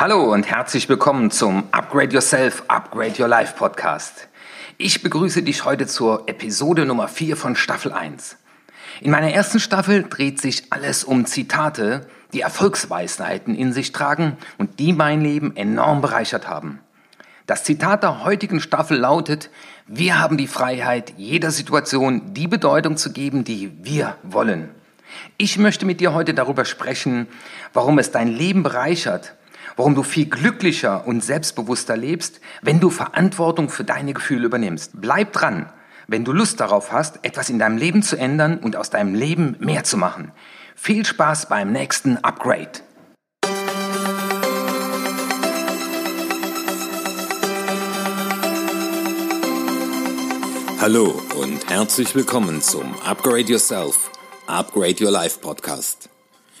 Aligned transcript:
Hallo 0.00 0.32
und 0.32 0.48
herzlich 0.48 0.88
willkommen 0.88 1.30
zum 1.30 1.64
Upgrade 1.72 2.14
Yourself, 2.14 2.62
Upgrade 2.68 3.20
Your 3.20 3.28
Life 3.28 3.52
Podcast. 3.54 4.28
Ich 4.78 5.02
begrüße 5.02 5.42
dich 5.42 5.66
heute 5.66 5.86
zur 5.86 6.26
Episode 6.26 6.86
Nummer 6.86 7.06
4 7.06 7.36
von 7.36 7.54
Staffel 7.54 7.92
1. 7.92 8.38
In 9.02 9.10
meiner 9.10 9.30
ersten 9.30 9.60
Staffel 9.60 10.04
dreht 10.04 10.40
sich 10.40 10.72
alles 10.72 11.04
um 11.04 11.26
Zitate, 11.26 12.06
die 12.32 12.40
Erfolgsweisheiten 12.40 13.54
in 13.54 13.74
sich 13.74 13.92
tragen 13.92 14.38
und 14.56 14.78
die 14.80 14.94
mein 14.94 15.20
Leben 15.20 15.54
enorm 15.54 16.00
bereichert 16.00 16.48
haben. 16.48 16.80
Das 17.44 17.64
Zitat 17.64 18.02
der 18.02 18.24
heutigen 18.24 18.62
Staffel 18.62 18.96
lautet, 18.96 19.50
wir 19.86 20.18
haben 20.18 20.38
die 20.38 20.48
Freiheit, 20.48 21.12
jeder 21.18 21.50
Situation 21.50 22.32
die 22.32 22.48
Bedeutung 22.48 22.96
zu 22.96 23.12
geben, 23.12 23.44
die 23.44 23.70
wir 23.84 24.16
wollen. 24.22 24.70
Ich 25.36 25.58
möchte 25.58 25.84
mit 25.84 26.00
dir 26.00 26.14
heute 26.14 26.32
darüber 26.32 26.64
sprechen, 26.64 27.26
warum 27.74 27.98
es 27.98 28.10
dein 28.10 28.28
Leben 28.28 28.62
bereichert, 28.62 29.34
warum 29.80 29.94
du 29.94 30.02
viel 30.02 30.26
glücklicher 30.26 31.06
und 31.06 31.24
selbstbewusster 31.24 31.96
lebst, 31.96 32.42
wenn 32.60 32.80
du 32.80 32.90
Verantwortung 32.90 33.70
für 33.70 33.82
deine 33.82 34.12
Gefühle 34.12 34.44
übernimmst. 34.44 34.90
Bleib 35.00 35.32
dran, 35.32 35.72
wenn 36.06 36.22
du 36.22 36.32
Lust 36.32 36.60
darauf 36.60 36.92
hast, 36.92 37.20
etwas 37.24 37.48
in 37.48 37.58
deinem 37.58 37.78
Leben 37.78 38.02
zu 38.02 38.18
ändern 38.18 38.58
und 38.58 38.76
aus 38.76 38.90
deinem 38.90 39.14
Leben 39.14 39.56
mehr 39.58 39.82
zu 39.82 39.96
machen. 39.96 40.32
Viel 40.76 41.06
Spaß 41.06 41.48
beim 41.48 41.72
nächsten 41.72 42.18
Upgrade. 42.18 42.72
Hallo 50.78 51.22
und 51.40 51.70
herzlich 51.70 52.14
willkommen 52.14 52.60
zum 52.60 52.94
Upgrade 53.06 53.50
Yourself, 53.50 54.10
Upgrade 54.46 55.02
Your 55.02 55.10
Life 55.10 55.38
Podcast. 55.40 56.10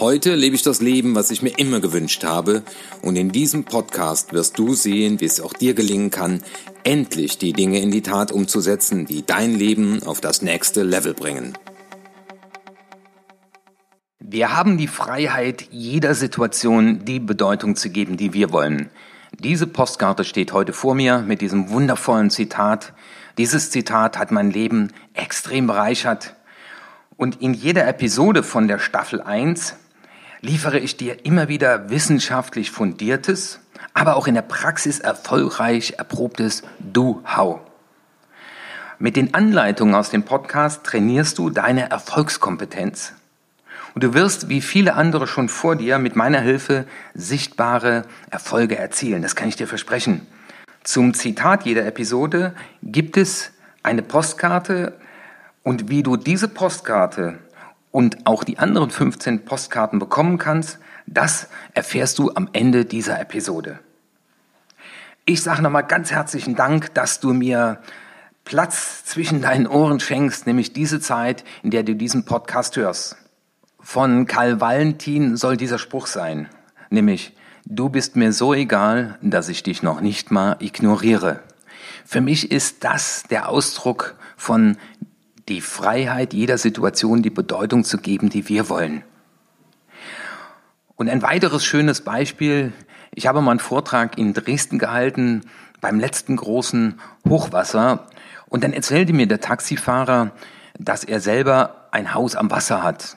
Heute 0.00 0.34
lebe 0.34 0.56
ich 0.56 0.62
das 0.62 0.80
Leben, 0.80 1.14
was 1.14 1.30
ich 1.30 1.40
mir 1.40 1.56
immer 1.56 1.78
gewünscht 1.78 2.24
habe, 2.24 2.64
und 3.02 3.14
in 3.14 3.30
diesem 3.30 3.62
Podcast 3.62 4.32
wirst 4.32 4.58
du 4.58 4.74
sehen, 4.74 5.20
wie 5.20 5.24
es 5.24 5.40
auch 5.40 5.52
dir 5.52 5.74
gelingen 5.74 6.10
kann, 6.10 6.42
endlich 6.82 7.38
die 7.38 7.52
Dinge 7.52 7.80
in 7.80 7.92
die 7.92 8.02
Tat 8.02 8.32
umzusetzen, 8.32 9.06
die 9.06 9.24
dein 9.24 9.54
Leben 9.54 10.02
auf 10.02 10.20
das 10.20 10.42
nächste 10.42 10.82
Level 10.82 11.14
bringen. 11.14 11.56
Wir 14.18 14.56
haben 14.56 14.78
die 14.78 14.88
Freiheit, 14.88 15.68
jeder 15.70 16.16
Situation 16.16 17.04
die 17.04 17.20
Bedeutung 17.20 17.76
zu 17.76 17.88
geben, 17.88 18.16
die 18.16 18.32
wir 18.32 18.50
wollen. 18.50 18.90
Diese 19.38 19.68
Postkarte 19.68 20.24
steht 20.24 20.52
heute 20.52 20.72
vor 20.72 20.96
mir 20.96 21.20
mit 21.20 21.40
diesem 21.40 21.70
wundervollen 21.70 22.30
Zitat. 22.30 22.94
Dieses 23.38 23.70
Zitat 23.70 24.18
hat 24.18 24.32
mein 24.32 24.50
Leben 24.50 24.92
extrem 25.12 25.68
bereichert. 25.68 26.34
Und 27.16 27.40
in 27.40 27.54
jeder 27.54 27.86
Episode 27.86 28.42
von 28.42 28.66
der 28.66 28.80
Staffel 28.80 29.22
1 29.22 29.76
liefere 30.44 30.78
ich 30.78 30.98
dir 30.98 31.24
immer 31.24 31.48
wieder 31.48 31.88
wissenschaftlich 31.88 32.70
fundiertes, 32.70 33.60
aber 33.94 34.14
auch 34.16 34.26
in 34.26 34.34
der 34.34 34.42
Praxis 34.42 35.00
erfolgreich 35.00 35.94
erprobtes 35.96 36.62
Do-How. 36.80 37.60
Mit 38.98 39.16
den 39.16 39.32
Anleitungen 39.32 39.94
aus 39.94 40.10
dem 40.10 40.24
Podcast 40.24 40.84
trainierst 40.84 41.38
du 41.38 41.48
deine 41.48 41.90
Erfolgskompetenz. 41.90 43.14
Und 43.94 44.04
du 44.04 44.12
wirst, 44.12 44.50
wie 44.50 44.60
viele 44.60 44.94
andere 44.94 45.26
schon 45.26 45.48
vor 45.48 45.76
dir, 45.76 45.98
mit 45.98 46.14
meiner 46.14 46.40
Hilfe 46.40 46.84
sichtbare 47.14 48.04
Erfolge 48.30 48.76
erzielen. 48.76 49.22
Das 49.22 49.36
kann 49.36 49.48
ich 49.48 49.56
dir 49.56 49.66
versprechen. 49.66 50.26
Zum 50.82 51.14
Zitat 51.14 51.64
jeder 51.64 51.86
Episode 51.86 52.54
gibt 52.82 53.16
es 53.16 53.50
eine 53.82 54.02
Postkarte 54.02 54.92
und 55.62 55.88
wie 55.88 56.02
du 56.02 56.16
diese 56.18 56.48
Postkarte 56.48 57.38
und 57.94 58.26
auch 58.26 58.42
die 58.42 58.58
anderen 58.58 58.90
15 58.90 59.44
Postkarten 59.44 60.00
bekommen 60.00 60.36
kannst, 60.36 60.80
das 61.06 61.46
erfährst 61.74 62.18
du 62.18 62.32
am 62.34 62.48
Ende 62.52 62.84
dieser 62.84 63.20
Episode. 63.20 63.78
Ich 65.26 65.44
sage 65.44 65.62
nochmal 65.62 65.86
ganz 65.86 66.10
herzlichen 66.10 66.56
Dank, 66.56 66.92
dass 66.94 67.20
du 67.20 67.32
mir 67.32 67.78
Platz 68.44 69.04
zwischen 69.04 69.42
deinen 69.42 69.68
Ohren 69.68 70.00
schenkst, 70.00 70.44
nämlich 70.48 70.72
diese 70.72 70.98
Zeit, 70.98 71.44
in 71.62 71.70
der 71.70 71.84
du 71.84 71.94
diesen 71.94 72.24
Podcast 72.24 72.74
hörst. 72.74 73.16
Von 73.78 74.26
Karl 74.26 74.60
Valentin 74.60 75.36
soll 75.36 75.56
dieser 75.56 75.78
Spruch 75.78 76.08
sein, 76.08 76.48
nämlich, 76.90 77.36
du 77.64 77.90
bist 77.90 78.16
mir 78.16 78.32
so 78.32 78.54
egal, 78.54 79.20
dass 79.22 79.48
ich 79.48 79.62
dich 79.62 79.84
noch 79.84 80.00
nicht 80.00 80.32
mal 80.32 80.56
ignoriere. 80.58 81.44
Für 82.04 82.20
mich 82.20 82.50
ist 82.50 82.82
das 82.82 83.22
der 83.30 83.48
Ausdruck 83.48 84.16
von 84.36 84.78
die 85.48 85.60
Freiheit, 85.60 86.32
jeder 86.32 86.58
Situation 86.58 87.22
die 87.22 87.30
Bedeutung 87.30 87.84
zu 87.84 87.98
geben, 87.98 88.30
die 88.30 88.48
wir 88.48 88.68
wollen. 88.68 89.04
Und 90.96 91.08
ein 91.08 91.22
weiteres 91.22 91.64
schönes 91.64 92.02
Beispiel, 92.02 92.72
ich 93.14 93.26
habe 93.26 93.40
mal 93.40 93.52
einen 93.52 93.60
Vortrag 93.60 94.16
in 94.18 94.32
Dresden 94.32 94.78
gehalten 94.78 95.42
beim 95.80 96.00
letzten 96.00 96.36
großen 96.36 97.00
Hochwasser 97.28 98.06
und 98.46 98.64
dann 98.64 98.72
erzählte 98.72 99.12
mir 99.12 99.26
der 99.26 99.40
Taxifahrer, 99.40 100.32
dass 100.78 101.04
er 101.04 101.20
selber 101.20 101.88
ein 101.90 102.14
Haus 102.14 102.36
am 102.36 102.50
Wasser 102.50 102.82
hat. 102.82 103.16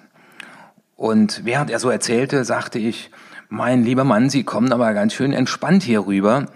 Und 0.96 1.46
während 1.46 1.70
er 1.70 1.80
so 1.80 1.90
erzählte, 1.90 2.44
sagte 2.44 2.80
ich, 2.80 3.12
mein 3.50 3.84
lieber 3.84 4.04
Mann, 4.04 4.30
Sie 4.30 4.44
kommen 4.44 4.74
aber 4.74 4.94
ganz 4.94 5.14
schön 5.14 5.32
entspannt 5.32 5.84
hier 5.84 6.06
rüber. 6.06 6.48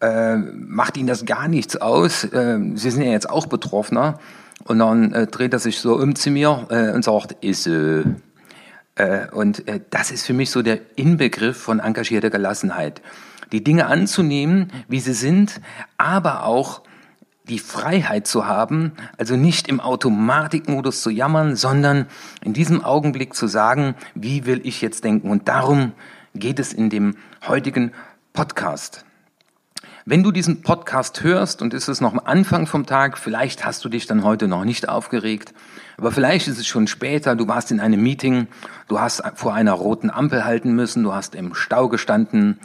Äh, 0.00 0.36
macht 0.36 0.96
Ihnen 0.96 1.08
das 1.08 1.24
gar 1.24 1.48
nichts 1.48 1.76
aus? 1.76 2.24
Äh, 2.24 2.58
Sie 2.74 2.90
sind 2.90 3.02
ja 3.02 3.10
jetzt 3.10 3.28
auch 3.28 3.46
Betroffener. 3.46 4.18
Und 4.64 4.78
dann 4.78 5.12
äh, 5.12 5.26
dreht 5.26 5.52
er 5.52 5.58
sich 5.58 5.80
so 5.80 5.96
um 5.96 6.14
zu 6.14 6.30
mir 6.30 6.66
äh, 6.70 6.92
und 6.92 7.04
sagt, 7.04 7.44
ist 7.44 7.66
äh, 7.66 8.04
äh, 9.00 9.28
und 9.32 9.66
äh, 9.66 9.80
das 9.90 10.10
ist 10.10 10.26
für 10.26 10.34
mich 10.34 10.50
so 10.50 10.62
der 10.62 10.80
Inbegriff 10.96 11.56
von 11.56 11.80
engagierter 11.80 12.30
Gelassenheit. 12.30 13.00
Die 13.52 13.64
Dinge 13.64 13.86
anzunehmen, 13.86 14.72
wie 14.88 15.00
sie 15.00 15.14
sind, 15.14 15.60
aber 15.96 16.44
auch 16.44 16.82
die 17.48 17.58
Freiheit 17.58 18.26
zu 18.26 18.46
haben, 18.46 18.92
also 19.18 19.36
nicht 19.36 19.66
im 19.66 19.80
Automatikmodus 19.80 21.02
zu 21.02 21.10
jammern, 21.10 21.56
sondern 21.56 22.06
in 22.44 22.52
diesem 22.52 22.84
Augenblick 22.84 23.34
zu 23.34 23.48
sagen, 23.48 23.94
wie 24.14 24.46
will 24.46 24.60
ich 24.64 24.82
jetzt 24.82 25.02
denken? 25.02 25.30
Und 25.30 25.48
darum 25.48 25.92
geht 26.34 26.60
es 26.60 26.72
in 26.72 26.90
dem 26.90 27.16
heutigen 27.48 27.92
Podcast. 28.34 29.04
Wenn 30.06 30.22
du 30.22 30.32
diesen 30.32 30.62
Podcast 30.62 31.22
hörst 31.22 31.60
und 31.60 31.74
ist 31.74 31.88
es 31.88 32.00
noch 32.00 32.14
am 32.14 32.20
Anfang 32.24 32.66
vom 32.66 32.86
Tag, 32.86 33.18
vielleicht 33.18 33.66
hast 33.66 33.84
du 33.84 33.90
dich 33.90 34.06
dann 34.06 34.24
heute 34.24 34.48
noch 34.48 34.64
nicht 34.64 34.88
aufgeregt, 34.88 35.52
aber 35.98 36.10
vielleicht 36.10 36.48
ist 36.48 36.58
es 36.58 36.66
schon 36.66 36.86
später, 36.86 37.36
du 37.36 37.48
warst 37.48 37.70
in 37.70 37.80
einem 37.80 38.02
Meeting, 38.02 38.48
du 38.88 38.98
hast 38.98 39.22
vor 39.34 39.52
einer 39.52 39.74
roten 39.74 40.08
Ampel 40.08 40.46
halten 40.46 40.72
müssen, 40.72 41.02
du 41.02 41.12
hast 41.12 41.34
im 41.34 41.54
Stau 41.54 41.88
gestanden, 41.88 42.58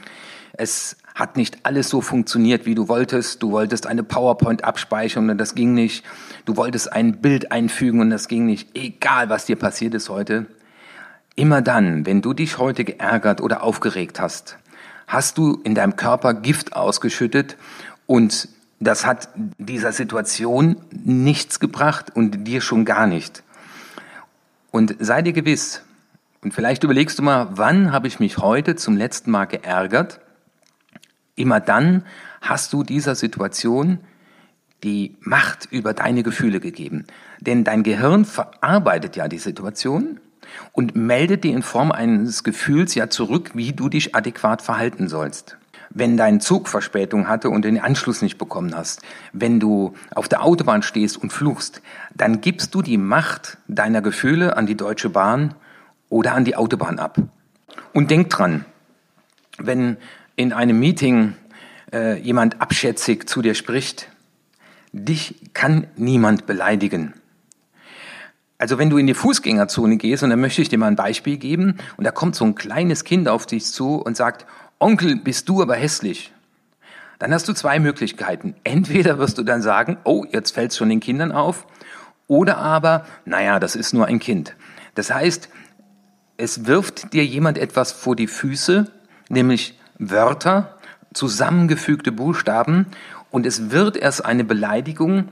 es 0.53 0.95
hat 1.13 1.35
nicht 1.35 1.59
alles 1.63 1.89
so 1.89 1.99
funktioniert, 1.99 2.65
wie 2.65 2.73
du 2.73 2.87
wolltest, 2.87 3.43
du 3.43 3.51
wolltest 3.51 3.85
eine 3.85 4.03
PowerPoint 4.03 4.63
abspeichern 4.63 5.29
und 5.29 5.37
das 5.37 5.55
ging 5.55 5.73
nicht, 5.73 6.05
du 6.45 6.55
wolltest 6.55 6.93
ein 6.93 7.17
Bild 7.17 7.51
einfügen 7.51 7.99
und 7.99 8.11
das 8.11 8.29
ging 8.29 8.45
nicht, 8.45 8.77
egal 8.77 9.27
was 9.27 9.45
dir 9.45 9.57
passiert 9.57 9.93
ist 9.93 10.07
heute. 10.07 10.45
Immer 11.35 11.61
dann, 11.61 12.05
wenn 12.05 12.21
du 12.21 12.33
dich 12.33 12.59
heute 12.59 12.85
geärgert 12.85 13.41
oder 13.41 13.61
aufgeregt 13.61 14.21
hast, 14.21 14.57
hast 15.07 15.37
du 15.37 15.61
in 15.63 15.75
deinem 15.75 15.95
Körper 15.95 16.33
Gift 16.33 16.75
ausgeschüttet 16.75 17.57
und 18.07 18.49
das 18.79 19.05
hat 19.05 19.29
dieser 19.57 19.91
Situation 19.91 20.77
nichts 20.91 21.59
gebracht 21.59 22.11
und 22.13 22.45
dir 22.45 22.61
schon 22.61 22.85
gar 22.85 23.07
nicht. 23.07 23.43
Und 24.71 24.95
sei 24.99 25.21
dir 25.21 25.33
gewiss, 25.33 25.81
und 26.45 26.53
vielleicht 26.53 26.83
überlegst 26.83 27.17
du 27.17 27.23
mal, 27.23 27.47
wann 27.53 27.91
habe 27.91 28.07
ich 28.07 28.19
mich 28.19 28.37
heute 28.37 28.75
zum 28.75 28.95
letzten 28.97 29.31
Mal 29.31 29.45
geärgert? 29.45 30.19
Immer 31.35 31.59
dann 31.59 32.05
hast 32.39 32.71
du 32.71 32.83
dieser 32.83 33.15
Situation 33.15 33.99
die 34.83 35.17
Macht 35.21 35.67
über 35.71 35.95
deine 35.95 36.21
Gefühle 36.21 36.59
gegeben. 36.59 37.05
Denn 37.39 37.63
dein 37.63 37.81
Gehirn 37.81 38.25
verarbeitet 38.25 39.15
ja 39.15 39.27
die 39.27 39.39
Situation 39.39 40.19
und 40.71 40.95
meldet 40.95 41.43
dir 41.43 41.53
in 41.53 41.63
Form 41.63 41.91
eines 41.91 42.43
Gefühls 42.43 42.95
ja 42.95 43.09
zurück, 43.09 43.51
wie 43.53 43.73
du 43.73 43.89
dich 43.89 44.15
adäquat 44.15 44.61
verhalten 44.61 45.07
sollst. 45.07 45.57
Wenn 45.89 46.17
dein 46.17 46.41
Zug 46.41 46.67
Verspätung 46.67 47.27
hatte 47.27 47.49
und 47.49 47.63
den 47.63 47.79
Anschluss 47.79 48.21
nicht 48.21 48.37
bekommen 48.37 48.75
hast, 48.75 49.01
wenn 49.31 49.59
du 49.59 49.93
auf 50.13 50.27
der 50.27 50.43
Autobahn 50.43 50.81
stehst 50.81 51.17
und 51.17 51.31
fluchst, 51.31 51.81
dann 52.13 52.41
gibst 52.41 52.75
du 52.75 52.81
die 52.81 52.97
Macht 52.97 53.57
deiner 53.67 54.01
Gefühle 54.01 54.57
an 54.57 54.65
die 54.65 54.75
Deutsche 54.75 55.09
Bahn 55.09 55.53
oder 56.09 56.33
an 56.33 56.43
die 56.43 56.55
Autobahn 56.55 56.99
ab. 56.99 57.17
Und 57.93 58.11
denk 58.11 58.29
dran, 58.29 58.65
wenn 59.57 59.97
in 60.35 60.51
einem 60.53 60.79
Meeting 60.79 61.35
äh, 61.93 62.19
jemand 62.19 62.61
abschätzig 62.61 63.29
zu 63.29 63.41
dir 63.41 63.55
spricht, 63.55 64.09
dich 64.91 65.35
kann 65.53 65.87
niemand 65.95 66.45
beleidigen. 66.45 67.13
Also 68.57 68.77
wenn 68.77 68.89
du 68.89 68.97
in 68.97 69.07
die 69.07 69.13
Fußgängerzone 69.13 69.97
gehst, 69.97 70.23
und 70.23 70.29
dann 70.29 70.39
möchte 70.39 70.61
ich 70.61 70.69
dir 70.69 70.77
mal 70.77 70.87
ein 70.87 70.95
Beispiel 70.95 71.37
geben, 71.37 71.77
und 71.97 72.05
da 72.05 72.11
kommt 72.11 72.35
so 72.35 72.45
ein 72.45 72.55
kleines 72.55 73.03
Kind 73.03 73.27
auf 73.27 73.45
dich 73.45 73.65
zu 73.65 73.95
und 73.95 74.15
sagt, 74.15 74.45
Onkel, 74.79 75.17
bist 75.17 75.49
du 75.49 75.61
aber 75.61 75.75
hässlich. 75.75 76.33
Dann 77.19 77.33
hast 77.33 77.47
du 77.47 77.53
zwei 77.53 77.79
Möglichkeiten. 77.79 78.55
Entweder 78.63 79.19
wirst 79.19 79.37
du 79.37 79.43
dann 79.43 79.61
sagen, 79.61 79.97
oh, 80.03 80.25
jetzt 80.31 80.51
fällt 80.51 80.71
es 80.71 80.77
schon 80.77 80.89
den 80.89 80.99
Kindern 80.99 81.31
auf, 81.31 81.67
oder 82.27 82.57
aber, 82.57 83.05
naja, 83.25 83.59
das 83.59 83.75
ist 83.75 83.93
nur 83.93 84.07
ein 84.07 84.19
Kind. 84.19 84.55
Das 84.95 85.13
heißt, 85.13 85.49
es 86.37 86.65
wirft 86.65 87.13
dir 87.13 87.25
jemand 87.25 87.57
etwas 87.57 87.91
vor 87.91 88.15
die 88.15 88.27
Füße, 88.27 88.91
nämlich 89.29 89.77
Wörter, 89.99 90.77
zusammengefügte 91.13 92.11
Buchstaben, 92.11 92.87
und 93.31 93.45
es 93.45 93.69
wird 93.69 93.97
erst 93.97 94.23
eine 94.25 94.45
Beleidigung, 94.45 95.29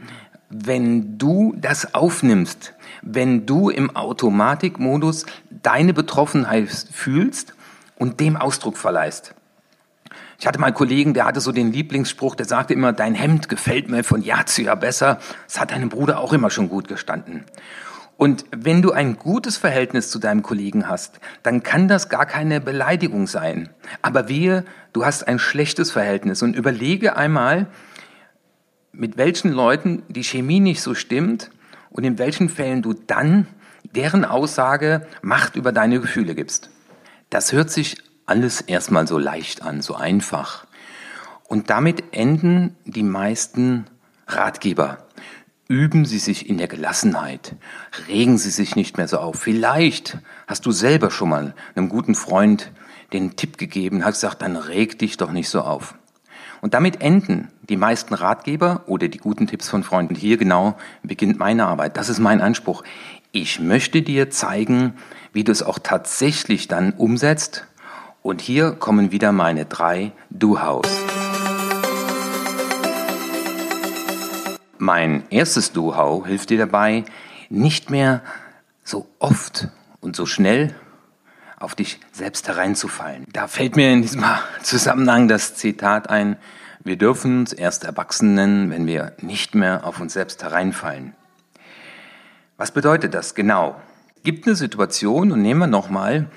wenn 0.53 1.17
du 1.17 1.55
das 1.57 1.95
aufnimmst, 1.95 2.73
wenn 3.01 3.45
du 3.45 3.69
im 3.69 3.95
Automatikmodus 3.95 5.25
deine 5.49 5.93
Betroffenheit 5.93 6.69
fühlst 6.69 7.55
und 7.97 8.19
dem 8.19 8.37
Ausdruck 8.37 8.77
verleihst. 8.77 9.33
Ich 10.39 10.45
hatte 10.45 10.59
mal 10.59 10.67
einen 10.67 10.75
Kollegen, 10.75 11.13
der 11.13 11.25
hatte 11.25 11.39
so 11.39 11.51
den 11.51 11.71
Lieblingsspruch, 11.71 12.35
der 12.35 12.45
sagte 12.45 12.73
immer, 12.73 12.93
dein 12.93 13.15
Hemd 13.15 13.49
gefällt 13.49 13.89
mir 13.89 14.03
von 14.03 14.21
Jahr 14.21 14.45
zu 14.45 14.61
Jahr 14.61 14.75
besser. 14.75 15.19
Das 15.47 15.59
hat 15.59 15.71
deinem 15.71 15.89
Bruder 15.89 16.19
auch 16.19 16.33
immer 16.33 16.49
schon 16.49 16.69
gut 16.69 16.87
gestanden. 16.87 17.45
Und 18.15 18.45
wenn 18.55 18.81
du 18.81 18.91
ein 18.91 19.17
gutes 19.17 19.57
Verhältnis 19.57 20.11
zu 20.11 20.19
deinem 20.19 20.43
Kollegen 20.43 20.87
hast, 20.87 21.19
dann 21.41 21.63
kann 21.63 21.87
das 21.87 22.09
gar 22.09 22.25
keine 22.25 22.61
Beleidigung 22.61 23.25
sein. 23.25 23.69
Aber 24.01 24.29
wehe, 24.29 24.65
du 24.91 25.03
hast 25.03 25.27
ein 25.27 25.39
schlechtes 25.39 25.91
Verhältnis 25.91 26.43
und 26.43 26.55
überlege 26.55 27.15
einmal, 27.15 27.67
mit 28.93 29.17
welchen 29.17 29.51
Leuten 29.51 30.03
die 30.07 30.23
Chemie 30.23 30.59
nicht 30.59 30.81
so 30.81 30.93
stimmt 30.93 31.49
und 31.89 32.03
in 32.03 32.17
welchen 32.19 32.47
Fällen 32.47 32.81
du 32.81 32.93
dann 32.93 33.47
deren 33.95 34.23
Aussage 34.23 35.05
Macht 35.21 35.55
über 35.55 35.71
deine 35.71 35.99
Gefühle 35.99 36.35
gibst. 36.35 36.69
Das 37.29 37.51
hört 37.51 37.71
sich 37.71 37.97
alles 38.25 38.61
erstmal 38.61 39.07
so 39.07 39.17
leicht 39.17 39.63
an, 39.63 39.81
so 39.81 39.95
einfach. 39.95 40.65
Und 41.47 41.69
damit 41.69 42.03
enden 42.11 42.75
die 42.85 43.03
meisten 43.03 43.85
Ratgeber. 44.27 44.99
Üben 45.67 46.05
Sie 46.05 46.19
sich 46.19 46.49
in 46.49 46.57
der 46.57 46.67
Gelassenheit. 46.67 47.55
Regen 48.07 48.37
Sie 48.37 48.51
sich 48.51 48.75
nicht 48.75 48.97
mehr 48.97 49.07
so 49.07 49.17
auf. 49.17 49.39
Vielleicht 49.39 50.19
hast 50.47 50.65
du 50.65 50.71
selber 50.71 51.09
schon 51.09 51.29
mal 51.29 51.55
einem 51.75 51.89
guten 51.89 52.15
Freund 52.15 52.71
den 53.11 53.35
Tipp 53.35 53.57
gegeben, 53.57 54.05
hat 54.05 54.13
gesagt, 54.13 54.41
dann 54.41 54.55
reg 54.55 54.99
dich 54.99 55.17
doch 55.17 55.31
nicht 55.31 55.49
so 55.49 55.61
auf. 55.61 55.95
Und 56.63 56.73
damit 56.73 57.01
enden 57.01 57.49
die 57.63 57.75
meisten 57.75 58.13
Ratgeber 58.13 58.83
oder 58.85 59.09
die 59.09 59.17
guten 59.17 59.47
Tipps 59.47 59.67
von 59.67 59.83
Freunden. 59.83 60.15
Hier 60.15 60.37
genau 60.37 60.77
beginnt 61.03 61.37
meine 61.37 61.65
Arbeit. 61.65 61.97
Das 61.97 62.07
ist 62.07 62.19
mein 62.19 62.39
Anspruch. 62.39 62.85
Ich 63.33 63.59
möchte 63.59 64.01
dir 64.01 64.29
zeigen, 64.29 64.93
wie 65.33 65.43
du 65.43 65.51
es 65.51 65.61
auch 65.61 65.77
tatsächlich 65.77 66.69
dann 66.69 66.93
umsetzt. 66.93 67.67
Und 68.21 68.39
hier 68.39 68.71
kommen 68.71 69.11
wieder 69.11 69.33
meine 69.33 69.65
drei 69.65 70.13
Do-Hows. 70.29 70.87
Mein 74.77 75.23
erstes 75.31 75.73
Do-How 75.73 76.25
hilft 76.25 76.49
dir 76.49 76.59
dabei, 76.59 77.03
nicht 77.49 77.89
mehr 77.89 78.21
so 78.85 79.05
oft 79.19 79.67
und 79.99 80.15
so 80.15 80.25
schnell 80.25 80.73
auf 81.63 81.75
dich 81.75 81.99
selbst 82.11 82.47
hereinzufallen. 82.47 83.25
Da 83.31 83.47
fällt 83.47 83.77
mir 83.77 83.91
in 83.91 84.01
diesem 84.01 84.25
Zusammenhang 84.61 85.27
das 85.27 85.55
Zitat 85.55 86.09
ein, 86.09 86.35
wir 86.83 86.97
dürfen 86.97 87.39
uns 87.39 87.53
erst 87.53 87.85
erwachsen 87.85 88.33
nennen, 88.33 88.69
wenn 88.69 88.85
wir 88.85 89.13
nicht 89.21 89.55
mehr 89.55 89.85
auf 89.85 90.01
uns 90.01 90.11
selbst 90.11 90.43
hereinfallen. 90.43 91.15
Was 92.57 92.71
bedeutet 92.71 93.13
das 93.13 93.33
genau? 93.33 93.79
Gibt 94.23 94.45
eine 94.45 94.55
Situation 94.55 95.31
und 95.31 95.41
nehmen 95.41 95.61
wir 95.61 95.67
nochmal 95.67 96.27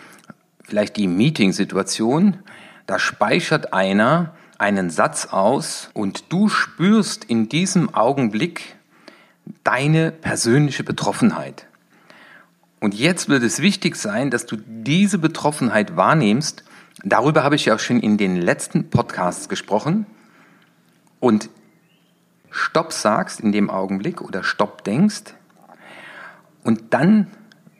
vielleicht 0.63 0.97
die 0.97 1.09
Meeting-Situation, 1.09 2.39
da 2.87 3.01
speichert 3.01 3.73
einer 3.73 4.35
einen 4.59 4.91
Satz 4.91 5.27
aus 5.27 5.91
und 5.93 6.33
du 6.33 6.49
spürst 6.49 7.25
in 7.25 7.49
diesem 7.49 7.93
Augenblick 7.93 8.77
deine 9.65 10.13
persönliche 10.13 10.85
Betroffenheit. 10.85 11.66
Und 12.81 12.95
jetzt 12.95 13.29
wird 13.29 13.43
es 13.43 13.61
wichtig 13.61 13.97
sein, 13.97 14.31
dass 14.31 14.47
du 14.47 14.57
diese 14.57 15.19
Betroffenheit 15.19 15.97
wahrnimmst. 15.97 16.65
Darüber 17.03 17.43
habe 17.43 17.57
ich 17.57 17.67
ja 17.67 17.75
auch 17.75 17.81
schon 17.81 18.01
in 18.01 18.19
den 18.19 18.37
letzten 18.37 18.91
Podcasts 18.91 19.49
gesprochen. 19.49 20.07
Und 21.21 21.49
Stopp 22.51 22.93
sagst 22.93 23.41
in 23.41 23.53
dem 23.53 23.71
Augenblick 23.71 24.21
oder 24.21 24.43
Stopp 24.43 24.85
denkst 24.85 25.35
und 26.65 26.95
dann 26.95 27.29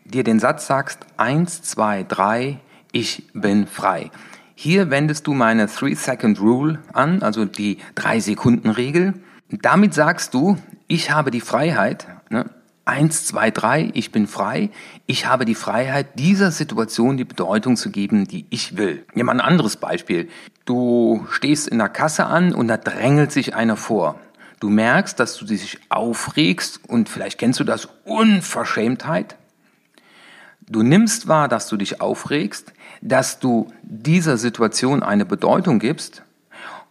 dir 0.05 0.23
den 0.23 0.39
Satz 0.39 0.67
sagst, 0.67 1.01
eins, 1.17 1.63
zwei, 1.63 2.05
drei, 2.05 2.61
ich 2.93 3.25
bin 3.35 3.67
frei. 3.67 4.11
Hier 4.55 4.91
wendest 4.91 5.27
du 5.27 5.35
meine 5.35 5.67
Three-Second-Rule 5.67 6.79
an, 6.93 7.23
also 7.23 7.45
die 7.45 7.79
Drei-Sekunden-Regel. 7.95 9.15
Damit 9.51 9.93
sagst 9.93 10.35
du, 10.35 10.57
ich 10.87 11.11
habe 11.11 11.31
die 11.31 11.41
Freiheit, 11.41 12.07
ne, 12.31 12.49
Eins, 12.87 13.27
zwei, 13.27 13.51
drei, 13.51 13.91
ich 13.95 14.13
bin 14.13 14.29
frei. 14.29 14.71
Ich 15.07 15.27
habe 15.27 15.45
die 15.45 15.57
Freiheit, 15.57 16.21
dieser 16.21 16.53
Situation 16.53 17.17
die 17.17 17.25
Bedeutung 17.25 17.77
zu 17.77 17.91
geben, 17.91 18.29
die 18.29 18.47
ich 18.49 18.77
will. 18.77 19.05
Nimm 19.13 19.29
ein 19.29 19.41
anderes 19.41 19.77
Beispiel. 19.77 20.29
Du 20.67 21.27
stehst 21.31 21.67
in 21.67 21.79
der 21.79 21.89
Kasse 21.89 22.27
an 22.27 22.55
und 22.55 22.69
da 22.69 22.77
drängelt 22.77 23.33
sich 23.33 23.57
einer 23.57 23.77
vor. 23.77 24.21
Du 24.61 24.71
merkst, 24.71 25.19
dass 25.19 25.37
du 25.37 25.47
dich 25.47 25.81
aufregst 25.89 26.81
und 26.87 27.09
vielleicht 27.09 27.39
kennst 27.39 27.59
du 27.59 27.65
das 27.65 27.89
Unverschämtheit. 28.05 29.35
Du 30.61 30.85
nimmst 30.85 31.27
wahr, 31.27 31.49
dass 31.49 31.67
du 31.67 31.77
dich 31.77 32.01
aufregst, 32.01 32.73
dass 33.01 33.41
du 33.41 33.73
dieser 33.83 34.37
Situation 34.37 35.03
eine 35.03 35.27
Bedeutung 35.27 35.81
gibst 35.81 36.23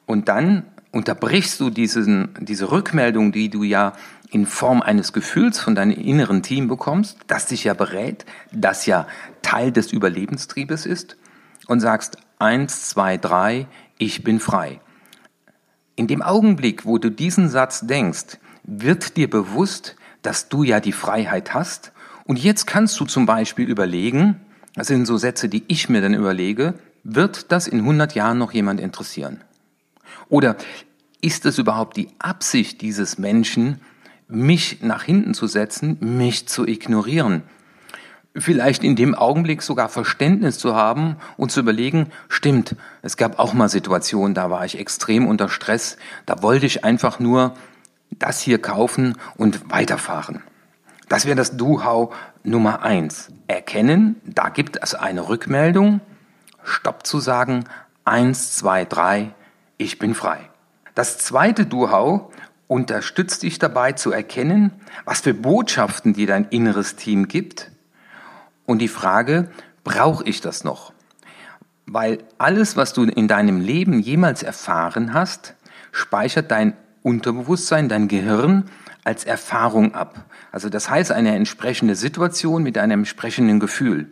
und 0.05 0.27
dann 0.27 0.65
unterbrichst 0.91 1.59
du 1.59 1.69
diesen, 1.69 2.29
diese 2.39 2.71
Rückmeldung, 2.71 3.33
die 3.33 3.49
du 3.49 3.63
ja 3.63 3.93
in 4.31 4.45
Form 4.45 4.81
eines 4.81 5.13
Gefühls 5.13 5.59
von 5.59 5.75
deinem 5.75 5.97
inneren 5.97 6.43
Team 6.43 6.67
bekommst, 6.67 7.17
das 7.27 7.47
dich 7.47 7.63
ja 7.63 7.73
berät, 7.73 8.25
das 8.51 8.85
ja 8.85 9.07
Teil 9.41 9.71
des 9.71 9.91
Überlebenstriebes 9.91 10.85
ist 10.85 11.17
und 11.67 11.79
sagst, 11.79 12.17
eins, 12.39 12.89
zwei, 12.89 13.17
drei, 13.17 13.67
ich 13.97 14.23
bin 14.23 14.39
frei. 14.39 14.79
In 15.95 16.07
dem 16.07 16.21
Augenblick, 16.21 16.85
wo 16.85 16.97
du 16.97 17.09
diesen 17.09 17.49
Satz 17.49 17.81
denkst, 17.81 18.39
wird 18.63 19.15
dir 19.15 19.29
bewusst, 19.29 19.95
dass 20.21 20.49
du 20.49 20.63
ja 20.63 20.79
die 20.79 20.91
Freiheit 20.91 21.53
hast 21.53 21.91
und 22.25 22.39
jetzt 22.43 22.65
kannst 22.65 22.99
du 22.99 23.05
zum 23.05 23.25
Beispiel 23.25 23.69
überlegen, 23.69 24.41
das 24.73 24.87
sind 24.87 25.05
so 25.05 25.17
Sätze, 25.17 25.47
die 25.47 25.63
ich 25.67 25.87
mir 25.89 26.01
dann 26.01 26.13
überlege, 26.13 26.73
wird 27.03 27.51
das 27.51 27.67
in 27.67 27.79
100 27.79 28.15
Jahren 28.15 28.39
noch 28.39 28.51
jemand 28.51 28.81
interessieren? 28.81 29.41
Oder 30.27 30.57
ist 31.21 31.45
es 31.45 31.59
überhaupt 31.59 31.97
die 31.97 32.09
Absicht 32.19 32.81
dieses 32.81 33.17
Menschen, 33.17 33.79
mich 34.27 34.81
nach 34.81 35.03
hinten 35.03 35.33
zu 35.33 35.47
setzen, 35.47 35.97
mich 35.99 36.47
zu 36.47 36.67
ignorieren? 36.67 37.43
Vielleicht 38.37 38.83
in 38.83 38.97
dem 38.97 39.15
Augenblick 39.15 39.61
sogar 39.61 39.87
Verständnis 39.87 40.57
zu 40.59 40.75
haben 40.75 41.15
und 41.37 41.51
zu 41.51 41.61
überlegen, 41.61 42.11
stimmt, 42.27 42.75
es 43.01 43.15
gab 43.15 43.39
auch 43.39 43.53
mal 43.53 43.69
Situationen, 43.69 44.33
da 44.33 44.49
war 44.49 44.65
ich 44.65 44.77
extrem 44.77 45.25
unter 45.25 45.47
Stress, 45.47 45.97
da 46.25 46.41
wollte 46.41 46.65
ich 46.65 46.83
einfach 46.83 47.19
nur 47.19 47.53
das 48.11 48.41
hier 48.41 48.61
kaufen 48.61 49.15
und 49.37 49.71
weiterfahren. 49.71 50.43
Das 51.07 51.25
wäre 51.25 51.35
das 51.35 51.55
Do-How 51.55 52.13
Nummer 52.43 52.83
eins. 52.83 53.31
Erkennen, 53.47 54.19
da 54.25 54.49
gibt 54.49 54.77
es 54.81 54.95
eine 54.95 55.29
Rückmeldung. 55.29 56.01
Stopp 56.63 57.05
zu 57.05 57.19
sagen. 57.19 57.65
Eins, 58.03 58.55
zwei, 58.55 58.85
drei. 58.85 59.31
Ich 59.77 59.99
bin 59.99 60.15
frei. 60.15 60.39
Das 60.95 61.17
zweite 61.17 61.65
Do-How 61.65 62.31
unterstützt 62.67 63.43
dich 63.43 63.59
dabei 63.59 63.91
zu 63.91 64.11
erkennen, 64.11 64.71
was 65.05 65.21
für 65.21 65.33
Botschaften 65.33 66.13
dir 66.13 66.27
dein 66.27 66.45
inneres 66.45 66.95
Team 66.95 67.27
gibt. 67.27 67.71
Und 68.65 68.79
die 68.79 68.87
Frage, 68.87 69.49
brauche 69.83 70.23
ich 70.23 70.41
das 70.41 70.63
noch? 70.63 70.93
Weil 71.85 72.19
alles, 72.37 72.75
was 72.75 72.93
du 72.93 73.03
in 73.03 73.27
deinem 73.27 73.61
Leben 73.61 73.99
jemals 73.99 74.41
erfahren 74.41 75.13
hast, 75.13 75.55
speichert 75.91 76.49
dein 76.49 76.73
Unterbewusstsein, 77.03 77.87
dein 77.87 78.07
Gehirn 78.07 78.65
als 79.03 79.23
Erfahrung 79.23 79.93
ab. 79.93 80.25
Also 80.51 80.69
das 80.69 80.89
heißt 80.89 81.11
eine 81.11 81.35
entsprechende 81.35 81.95
Situation 81.95 82.63
mit 82.63 82.79
einem 82.79 83.01
entsprechenden 83.01 83.59
Gefühl. 83.59 84.11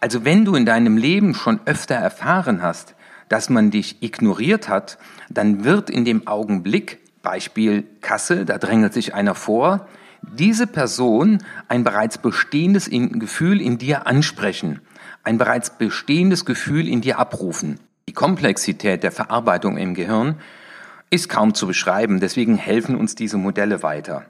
Also 0.00 0.24
wenn 0.24 0.46
du 0.46 0.54
in 0.54 0.64
deinem 0.64 0.96
Leben 0.96 1.34
schon 1.34 1.60
öfter 1.66 1.94
erfahren 1.94 2.62
hast, 2.62 2.94
dass 3.28 3.50
man 3.50 3.70
dich 3.70 4.02
ignoriert 4.02 4.68
hat, 4.68 4.98
dann 5.28 5.64
wird 5.64 5.90
in 5.90 6.04
dem 6.04 6.26
Augenblick, 6.26 7.00
Beispiel 7.24 7.82
Kasse, 8.00 8.44
da 8.44 8.58
drängelt 8.58 8.94
sich 8.94 9.14
einer 9.14 9.34
vor, 9.34 9.88
diese 10.22 10.68
Person 10.68 11.38
ein 11.66 11.82
bereits 11.82 12.18
bestehendes 12.18 12.88
Gefühl 12.88 13.60
in 13.60 13.78
dir 13.78 14.06
ansprechen, 14.06 14.80
ein 15.24 15.38
bereits 15.38 15.70
bestehendes 15.70 16.44
Gefühl 16.44 16.86
in 16.86 17.00
dir 17.00 17.18
abrufen. 17.18 17.80
Die 18.08 18.12
Komplexität 18.12 19.02
der 19.02 19.12
Verarbeitung 19.12 19.76
im 19.76 19.94
Gehirn 19.94 20.36
ist 21.10 21.28
kaum 21.28 21.54
zu 21.54 21.66
beschreiben, 21.66 22.20
deswegen 22.20 22.56
helfen 22.56 22.96
uns 22.96 23.14
diese 23.14 23.36
Modelle 23.36 23.82
weiter. 23.82 24.26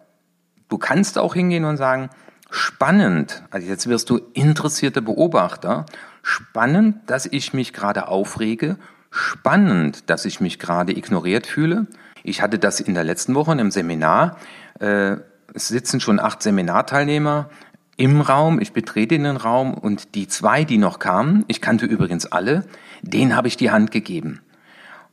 Du 0.68 0.78
kannst 0.78 1.18
auch 1.18 1.34
hingehen 1.34 1.64
und 1.64 1.76
sagen, 1.76 2.10
spannend, 2.50 3.42
also 3.50 3.66
jetzt 3.66 3.88
wirst 3.88 4.10
du 4.10 4.20
interessierter 4.32 5.00
Beobachter, 5.00 5.86
spannend, 6.22 6.96
dass 7.06 7.26
ich 7.26 7.52
mich 7.52 7.72
gerade 7.72 8.08
aufrege, 8.08 8.76
spannend, 9.10 10.10
dass 10.10 10.24
ich 10.24 10.40
mich 10.40 10.58
gerade 10.58 10.96
ignoriert 10.96 11.46
fühle. 11.46 11.86
Ich 12.26 12.40
hatte 12.40 12.58
das 12.58 12.80
in 12.80 12.94
der 12.94 13.04
letzten 13.04 13.34
Woche 13.34 13.52
in 13.52 13.60
einem 13.60 13.70
Seminar, 13.70 14.38
äh, 14.80 15.16
es 15.52 15.68
sitzen 15.68 16.00
schon 16.00 16.18
acht 16.18 16.42
Seminarteilnehmer 16.42 17.50
im 17.98 18.22
Raum, 18.22 18.60
ich 18.60 18.72
betrete 18.72 19.18
den 19.18 19.36
Raum 19.36 19.74
und 19.74 20.14
die 20.14 20.26
zwei, 20.26 20.64
die 20.64 20.78
noch 20.78 20.98
kamen, 20.98 21.44
ich 21.48 21.60
kannte 21.60 21.84
übrigens 21.84 22.24
alle, 22.24 22.64
denen 23.02 23.36
habe 23.36 23.46
ich 23.46 23.58
die 23.58 23.70
Hand 23.70 23.90
gegeben. 23.90 24.40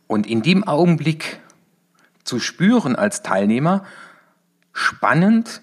Und 0.07 0.25
in 0.25 0.41
dem 0.41 0.63
Augenblick 0.63 1.41
zu 2.23 2.39
spüren 2.39 2.95
als 2.95 3.21
Teilnehmer, 3.21 3.83
spannend, 4.71 5.61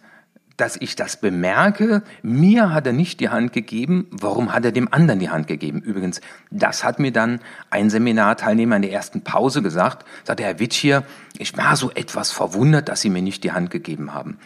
dass 0.58 0.76
ich 0.76 0.96
das 0.96 1.20
bemerke, 1.20 2.02
mir 2.22 2.74
hat 2.74 2.86
er 2.86 2.92
nicht 2.92 3.20
die 3.20 3.28
Hand 3.28 3.52
gegeben, 3.52 4.08
warum 4.10 4.52
hat 4.52 4.64
er 4.64 4.72
dem 4.72 4.92
anderen 4.92 5.20
die 5.20 5.30
Hand 5.30 5.46
gegeben? 5.46 5.80
Übrigens, 5.80 6.20
das 6.50 6.82
hat 6.84 6.98
mir 6.98 7.12
dann 7.12 7.40
ein 7.70 7.90
Seminarteilnehmer 7.90 8.76
in 8.76 8.82
der 8.82 8.92
ersten 8.92 9.22
Pause 9.22 9.62
gesagt, 9.62 10.04
sagte 10.24 10.42
Herr 10.42 10.58
Witschier, 10.58 11.04
ich 11.38 11.56
war 11.56 11.76
so 11.76 11.92
etwas 11.92 12.32
verwundert, 12.32 12.88
dass 12.88 13.00
Sie 13.00 13.08
mir 13.08 13.22
nicht 13.22 13.44
die 13.44 13.52
Hand 13.52 13.70
gegeben 13.70 14.12
haben. 14.12 14.38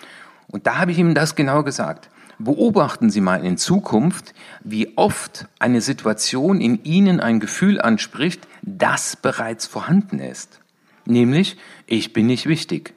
Und 0.49 0.67
da 0.67 0.79
habe 0.79 0.93
ich 0.93 0.99
ihm 0.99 1.15
das 1.15 1.35
genau 1.35 1.63
gesagt. 1.63 2.11
Beobachten 2.39 3.09
Sie 3.09 3.23
mal 3.23 3.45
in 3.45 3.57
Zukunft, 3.57 4.35
wie 4.63 4.97
oft 4.99 5.47
eine 5.59 5.81
Situation 5.81 6.61
in 6.61 6.85
Ihnen 6.85 7.21
ein 7.21 7.41
Gefühl 7.41 7.81
anspricht, 7.81 8.47
das 8.61 9.17
bereits 9.17 9.67
vorhanden 9.67 10.19
ist. 10.19 10.61
Nämlich, 11.07 11.57
ich 11.87 12.13
bin 12.13 12.27
nicht 12.27 12.47
wichtig. 12.47 12.93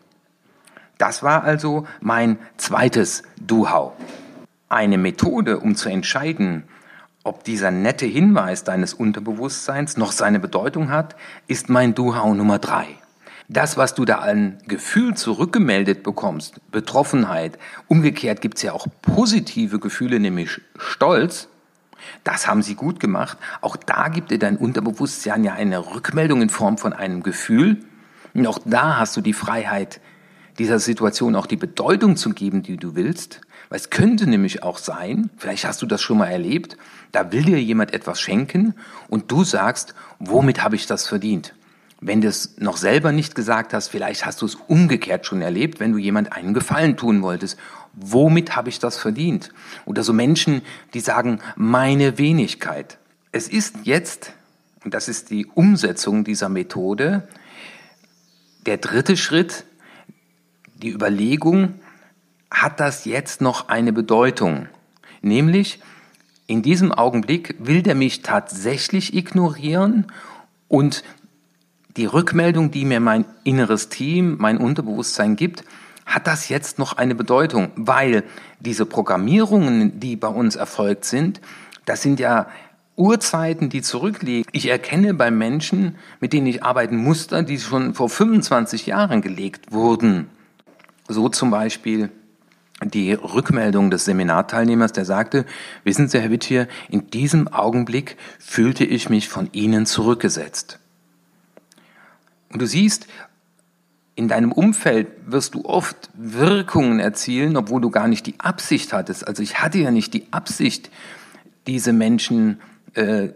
Das 0.97 1.23
war 1.23 1.43
also 1.43 1.85
mein 1.99 2.37
zweites 2.57 3.23
Du-Hau. 3.39 3.95
Eine 4.69 4.97
Methode, 4.97 5.59
um 5.59 5.75
zu 5.75 5.89
entscheiden, 5.89 6.63
ob 7.23 7.43
dieser 7.43 7.71
nette 7.71 8.05
Hinweis 8.05 8.63
deines 8.63 8.93
Unterbewusstseins 8.93 9.97
noch 9.97 10.11
seine 10.11 10.39
Bedeutung 10.39 10.89
hat, 10.89 11.15
ist 11.47 11.69
mein 11.69 11.95
Du-Hau 11.95 12.33
Nummer 12.33 12.59
drei. 12.59 12.87
Das, 13.47 13.77
was 13.77 13.93
du 13.93 14.05
da 14.05 14.19
an 14.19 14.57
Gefühl 14.67 15.15
zurückgemeldet 15.15 16.01
bekommst, 16.01 16.59
Betroffenheit, 16.71 17.59
umgekehrt 17.87 18.41
gibt's 18.41 18.63
ja 18.63 18.73
auch 18.73 18.87
positive 19.01 19.79
Gefühle, 19.79 20.19
nämlich 20.19 20.61
Stolz, 20.77 21.47
das 22.23 22.47
haben 22.47 22.61
sie 22.61 22.75
gut 22.75 22.99
gemacht. 22.99 23.37
Auch 23.61 23.75
da 23.75 24.07
gibt 24.07 24.31
dir 24.31 24.39
dein 24.39 24.57
Unterbewusstsein 24.57 25.43
ja 25.43 25.53
eine 25.53 25.93
Rückmeldung 25.93 26.41
in 26.41 26.49
Form 26.49 26.77
von 26.77 26.93
einem 26.93 27.23
Gefühl. 27.23 27.77
Und 28.33 28.47
auch 28.47 28.59
da 28.65 28.97
hast 28.97 29.15
du 29.17 29.21
die 29.21 29.33
Freiheit, 29.33 29.99
dieser 30.57 30.79
Situation 30.79 31.35
auch 31.35 31.45
die 31.45 31.57
Bedeutung 31.57 32.15
zu 32.15 32.31
geben, 32.31 32.63
die 32.63 32.77
du 32.77 32.95
willst. 32.95 33.41
Weil 33.69 33.79
es 33.79 33.89
könnte 33.89 34.27
nämlich 34.27 34.63
auch 34.63 34.77
sein, 34.77 35.29
vielleicht 35.37 35.65
hast 35.65 35.81
du 35.81 35.85
das 35.85 36.01
schon 36.01 36.19
mal 36.19 36.27
erlebt, 36.27 36.77
da 37.11 37.31
will 37.31 37.43
dir 37.43 37.61
jemand 37.61 37.93
etwas 37.93 38.21
schenken 38.21 38.75
und 39.07 39.31
du 39.31 39.43
sagst, 39.43 39.95
womit 40.19 40.63
habe 40.63 40.75
ich 40.75 40.85
das 40.85 41.07
verdient? 41.07 41.53
Wenn 42.01 42.21
du 42.21 42.27
es 42.27 42.57
noch 42.59 42.77
selber 42.77 43.11
nicht 43.11 43.35
gesagt 43.35 43.73
hast, 43.73 43.87
vielleicht 43.87 44.25
hast 44.25 44.41
du 44.41 44.45
es 44.45 44.55
umgekehrt 44.55 45.25
schon 45.25 45.41
erlebt, 45.41 45.79
wenn 45.79 45.93
du 45.93 45.97
jemand 45.97 46.33
einen 46.33 46.53
Gefallen 46.53 46.97
tun 46.97 47.21
wolltest. 47.21 47.57
Womit 47.93 48.55
habe 48.55 48.69
ich 48.69 48.79
das 48.79 48.97
verdient? 48.97 49.51
Oder 49.85 50.03
so 50.03 50.13
Menschen, 50.13 50.61
die 50.93 50.99
sagen, 50.99 51.39
meine 51.55 52.17
Wenigkeit. 52.17 52.97
Es 53.31 53.47
ist 53.47 53.77
jetzt, 53.83 54.33
und 54.83 54.93
das 54.93 55.07
ist 55.07 55.31
die 55.31 55.45
Umsetzung 55.45 56.25
dieser 56.25 56.49
Methode, 56.49 57.27
der 58.65 58.77
dritte 58.77 59.15
Schritt, 59.15 59.65
die 60.75 60.91
Überlegung, 60.91 61.75
hat 62.51 62.79
das 62.79 63.05
jetzt 63.05 63.41
noch 63.41 63.69
eine 63.69 63.93
Bedeutung? 63.93 64.67
Nämlich, 65.21 65.79
in 66.47 66.61
diesem 66.61 66.91
Augenblick 66.91 67.55
will 67.59 67.81
der 67.81 67.95
mich 67.95 68.21
tatsächlich 68.21 69.15
ignorieren 69.15 70.07
und 70.67 71.03
die 71.97 72.05
Rückmeldung, 72.05 72.71
die 72.71 72.85
mir 72.85 72.99
mein 72.99 73.25
inneres 73.43 73.89
Team, 73.89 74.35
mein 74.37 74.57
Unterbewusstsein 74.57 75.35
gibt, 75.35 75.63
hat 76.05 76.27
das 76.27 76.49
jetzt 76.49 76.77
noch 76.77 76.93
eine 76.97 77.15
Bedeutung, 77.15 77.71
weil 77.75 78.23
diese 78.59 78.85
Programmierungen, 78.85 79.99
die 79.99 80.15
bei 80.15 80.27
uns 80.27 80.55
erfolgt 80.55 81.05
sind, 81.05 81.41
das 81.85 82.01
sind 82.01 82.19
ja 82.19 82.47
Urzeiten, 82.95 83.69
die 83.69 83.81
zurückliegen. 83.81 84.49
Ich 84.51 84.69
erkenne 84.69 85.13
bei 85.13 85.31
Menschen, 85.31 85.95
mit 86.19 86.33
denen 86.33 86.47
ich 86.47 86.63
arbeiten 86.63 86.97
Muster, 86.97 87.43
die 87.43 87.59
schon 87.59 87.93
vor 87.93 88.09
25 88.09 88.85
Jahren 88.85 89.21
gelegt 89.21 89.71
wurden. 89.71 90.29
So 91.07 91.29
zum 91.29 91.51
Beispiel 91.51 92.09
die 92.83 93.13
Rückmeldung 93.13 93.89
des 93.89 94.05
Seminarteilnehmers, 94.05 94.91
der 94.91 95.05
sagte, 95.05 95.45
wissen 95.83 96.07
Sie, 96.07 96.19
Herr 96.19 96.31
Wittier, 96.31 96.67
in 96.89 97.09
diesem 97.09 97.47
Augenblick 97.47 98.17
fühlte 98.37 98.83
ich 98.83 99.09
mich 99.09 99.29
von 99.29 99.49
Ihnen 99.53 99.85
zurückgesetzt. 99.85 100.79
Und 102.51 102.61
du 102.61 102.67
siehst, 102.67 103.07
in 104.15 104.27
deinem 104.27 104.51
Umfeld 104.51 105.07
wirst 105.25 105.55
du 105.55 105.65
oft 105.65 106.09
Wirkungen 106.13 106.99
erzielen, 106.99 107.57
obwohl 107.57 107.81
du 107.81 107.89
gar 107.89 108.07
nicht 108.07 108.25
die 108.25 108.39
Absicht 108.39 108.93
hattest. 108.93 109.27
Also 109.27 109.43
ich 109.43 109.61
hatte 109.61 109.77
ja 109.77 109.91
nicht 109.91 110.13
die 110.13 110.31
Absicht, 110.31 110.89
diese 111.67 111.91
Menschen 111.91 112.61
äh, 112.93 113.29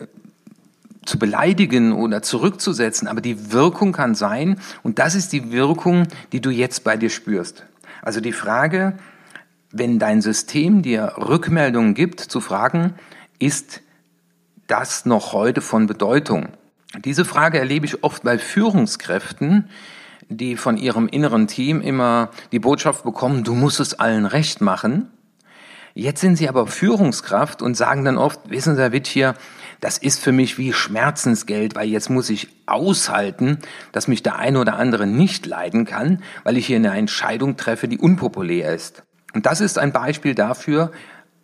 zu 1.09 1.19
beleidigen 1.19 1.91
oder 1.91 2.21
zurückzusetzen, 2.21 3.07
aber 3.07 3.21
die 3.21 3.51
Wirkung 3.51 3.91
kann 3.91 4.15
sein, 4.15 4.59
und 4.83 4.99
das 4.99 5.15
ist 5.15 5.33
die 5.33 5.51
Wirkung, 5.51 6.07
die 6.31 6.39
du 6.39 6.49
jetzt 6.49 6.83
bei 6.83 6.95
dir 6.95 7.09
spürst. 7.09 7.65
Also 8.01 8.21
die 8.21 8.31
Frage, 8.31 8.93
wenn 9.71 9.99
dein 9.99 10.21
System 10.21 10.81
dir 10.81 11.15
Rückmeldungen 11.17 11.93
gibt, 11.93 12.19
zu 12.21 12.39
fragen, 12.39 12.93
ist 13.39 13.81
das 14.67 15.05
noch 15.05 15.33
heute 15.33 15.61
von 15.61 15.87
Bedeutung? 15.87 16.49
Diese 17.03 17.25
Frage 17.25 17.59
erlebe 17.59 17.85
ich 17.85 18.03
oft 18.03 18.23
bei 18.23 18.37
Führungskräften, 18.37 19.69
die 20.29 20.55
von 20.55 20.77
ihrem 20.77 21.07
inneren 21.07 21.47
Team 21.47 21.81
immer 21.81 22.29
die 22.51 22.59
Botschaft 22.59 23.03
bekommen, 23.03 23.43
du 23.43 23.55
musst 23.55 23.79
es 23.79 23.95
allen 23.99 24.25
recht 24.25 24.61
machen. 24.61 25.09
Jetzt 25.95 26.21
sind 26.21 26.35
sie 26.35 26.47
aber 26.47 26.67
Führungskraft 26.67 27.61
und 27.61 27.75
sagen 27.75 28.05
dann 28.05 28.17
oft, 28.17 28.39
wissen 28.49 28.75
Sie, 28.75 28.81
Herr 28.81 28.91
Witt 28.91 29.07
hier, 29.07 29.35
das 29.79 29.97
ist 29.97 30.19
für 30.19 30.31
mich 30.31 30.57
wie 30.57 30.73
Schmerzensgeld, 30.73 31.75
weil 31.75 31.87
jetzt 31.87 32.09
muss 32.09 32.29
ich 32.29 32.49
aushalten, 32.65 33.59
dass 33.91 34.07
mich 34.07 34.23
der 34.23 34.37
eine 34.37 34.59
oder 34.59 34.75
andere 34.75 35.07
nicht 35.07 35.45
leiden 35.45 35.85
kann, 35.85 36.21
weil 36.43 36.57
ich 36.57 36.65
hier 36.65 36.77
eine 36.77 36.95
Entscheidung 36.95 37.55
treffe, 37.55 37.87
die 37.87 37.97
unpopulär 37.97 38.73
ist. 38.73 39.03
Und 39.33 39.45
das 39.45 39.61
ist 39.61 39.77
ein 39.77 39.93
Beispiel 39.93 40.35
dafür, 40.35 40.91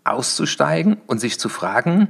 auszusteigen 0.04 0.98
und 1.08 1.20
sich 1.20 1.40
zu 1.40 1.50
fragen, 1.50 2.10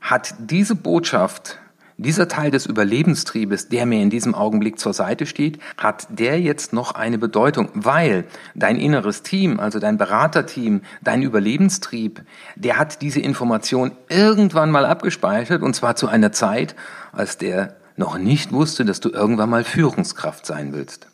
hat 0.00 0.34
diese 0.38 0.74
Botschaft 0.74 1.58
dieser 1.98 2.28
Teil 2.28 2.50
des 2.50 2.66
Überlebenstriebes, 2.66 3.68
der 3.68 3.86
mir 3.86 4.02
in 4.02 4.10
diesem 4.10 4.34
Augenblick 4.34 4.78
zur 4.78 4.92
Seite 4.92 5.24
steht, 5.24 5.58
hat 5.78 6.06
der 6.10 6.40
jetzt 6.40 6.72
noch 6.72 6.92
eine 6.92 7.18
Bedeutung, 7.18 7.70
weil 7.74 8.24
dein 8.54 8.76
inneres 8.76 9.22
Team, 9.22 9.58
also 9.58 9.78
dein 9.78 9.96
Beraterteam, 9.96 10.82
dein 11.02 11.22
Überlebenstrieb, 11.22 12.22
der 12.54 12.78
hat 12.78 13.00
diese 13.00 13.20
Information 13.20 13.92
irgendwann 14.08 14.70
mal 14.70 14.84
abgespeichert 14.84 15.62
und 15.62 15.74
zwar 15.74 15.96
zu 15.96 16.08
einer 16.08 16.32
Zeit, 16.32 16.76
als 17.12 17.38
der 17.38 17.76
noch 17.96 18.18
nicht 18.18 18.52
wusste, 18.52 18.84
dass 18.84 19.00
du 19.00 19.08
irgendwann 19.08 19.48
mal 19.48 19.64
Führungskraft 19.64 20.44
sein 20.44 20.74
willst. 20.74 21.08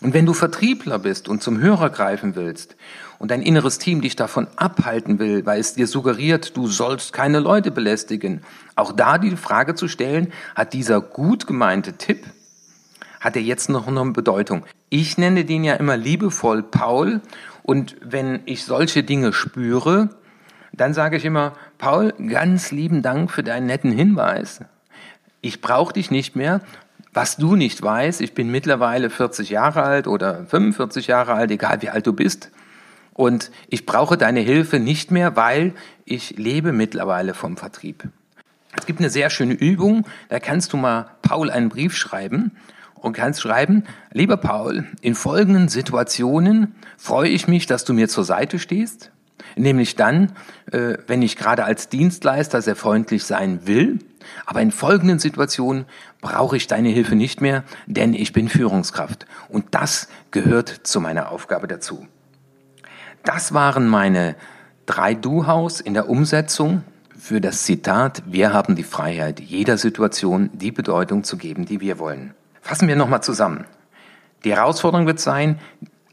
Und 0.00 0.14
wenn 0.14 0.26
du 0.26 0.32
Vertriebler 0.32 0.98
bist 0.98 1.28
und 1.28 1.42
zum 1.42 1.60
Hörer 1.60 1.90
greifen 1.90 2.34
willst 2.34 2.74
und 3.22 3.30
dein 3.30 3.40
inneres 3.40 3.78
Team 3.78 4.00
dich 4.00 4.16
davon 4.16 4.48
abhalten 4.56 5.20
will, 5.20 5.46
weil 5.46 5.60
es 5.60 5.74
dir 5.74 5.86
suggeriert, 5.86 6.56
du 6.56 6.66
sollst 6.66 7.12
keine 7.12 7.38
Leute 7.38 7.70
belästigen, 7.70 8.42
auch 8.74 8.90
da 8.90 9.16
die 9.16 9.36
Frage 9.36 9.76
zu 9.76 9.86
stellen, 9.86 10.32
hat 10.56 10.72
dieser 10.72 11.00
gut 11.00 11.46
gemeinte 11.46 11.92
Tipp, 11.92 12.26
hat 13.20 13.36
er 13.36 13.42
jetzt 13.42 13.70
noch 13.70 13.86
eine 13.86 14.04
Bedeutung? 14.06 14.64
Ich 14.88 15.18
nenne 15.18 15.44
den 15.44 15.62
ja 15.62 15.74
immer 15.74 15.96
liebevoll 15.96 16.64
Paul 16.64 17.20
und 17.62 17.94
wenn 18.00 18.40
ich 18.44 18.64
solche 18.64 19.04
Dinge 19.04 19.32
spüre, 19.32 20.08
dann 20.72 20.92
sage 20.92 21.16
ich 21.16 21.24
immer, 21.24 21.52
Paul, 21.78 22.14
ganz 22.28 22.72
lieben 22.72 23.02
Dank 23.02 23.30
für 23.30 23.44
deinen 23.44 23.68
netten 23.68 23.92
Hinweis. 23.92 24.64
Ich 25.42 25.60
brauche 25.60 25.92
dich 25.92 26.10
nicht 26.10 26.34
mehr 26.34 26.60
was 27.14 27.36
du 27.36 27.56
nicht 27.56 27.82
weißt, 27.82 28.22
ich 28.22 28.32
bin 28.32 28.50
mittlerweile 28.50 29.10
40 29.10 29.50
Jahre 29.50 29.82
alt 29.82 30.06
oder 30.06 30.46
45 30.46 31.08
Jahre 31.08 31.34
alt, 31.34 31.50
egal 31.50 31.82
wie 31.82 31.90
alt 31.90 32.06
du 32.06 32.14
bist. 32.14 32.50
Und 33.14 33.50
ich 33.68 33.86
brauche 33.86 34.16
deine 34.16 34.40
Hilfe 34.40 34.78
nicht 34.78 35.10
mehr, 35.10 35.36
weil 35.36 35.74
ich 36.04 36.36
lebe 36.38 36.72
mittlerweile 36.72 37.34
vom 37.34 37.56
Vertrieb. 37.56 38.08
Es 38.76 38.86
gibt 38.86 39.00
eine 39.00 39.10
sehr 39.10 39.28
schöne 39.28 39.52
Übung, 39.52 40.06
da 40.30 40.40
kannst 40.40 40.72
du 40.72 40.78
mal 40.78 41.10
Paul 41.20 41.50
einen 41.50 41.68
Brief 41.68 41.94
schreiben 41.94 42.52
und 42.94 43.12
kannst 43.12 43.42
schreiben, 43.42 43.84
lieber 44.12 44.38
Paul, 44.38 44.86
in 45.02 45.14
folgenden 45.14 45.68
Situationen 45.68 46.74
freue 46.96 47.28
ich 47.28 47.48
mich, 47.48 47.66
dass 47.66 47.84
du 47.84 47.92
mir 47.92 48.08
zur 48.08 48.24
Seite 48.24 48.58
stehst, 48.58 49.10
nämlich 49.56 49.94
dann, 49.96 50.32
äh, 50.70 50.96
wenn 51.06 51.20
ich 51.20 51.36
gerade 51.36 51.64
als 51.64 51.90
Dienstleister 51.90 52.62
sehr 52.62 52.76
freundlich 52.76 53.24
sein 53.24 53.66
will 53.66 53.98
Aber 54.46 54.60
in 54.60 54.70
folgenden 54.70 55.18
Situationen 55.18 55.86
brauche 56.20 56.56
ich 56.56 56.66
deine 56.66 56.88
Hilfe 56.88 57.14
nicht 57.14 57.40
mehr, 57.40 57.64
denn 57.86 58.14
ich 58.14 58.32
bin 58.32 58.48
Führungskraft. 58.48 59.26
Und 59.48 59.66
das 59.72 60.08
gehört 60.30 60.68
zu 60.68 61.00
meiner 61.00 61.30
Aufgabe 61.30 61.66
dazu. 61.66 62.06
Das 63.24 63.54
waren 63.54 63.86
meine 63.88 64.36
drei 64.86 65.14
Du-Haus 65.14 65.80
in 65.80 65.94
der 65.94 66.08
Umsetzung 66.08 66.82
für 67.16 67.40
das 67.40 67.62
Zitat, 67.62 68.24
wir 68.26 68.52
haben 68.52 68.74
die 68.74 68.82
Freiheit, 68.82 69.38
jeder 69.38 69.78
Situation 69.78 70.50
die 70.52 70.72
Bedeutung 70.72 71.22
zu 71.22 71.36
geben, 71.36 71.66
die 71.66 71.80
wir 71.80 72.00
wollen. 72.00 72.34
Fassen 72.60 72.88
wir 72.88 72.96
nochmal 72.96 73.22
zusammen. 73.22 73.64
Die 74.42 74.50
Herausforderung 74.50 75.06
wird 75.06 75.20
sein, 75.20 75.60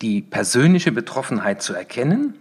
die 0.04 0.22
persönliche 0.22 0.92
Betroffenheit 0.92 1.64
zu 1.64 1.74
erkennen, 1.74 2.36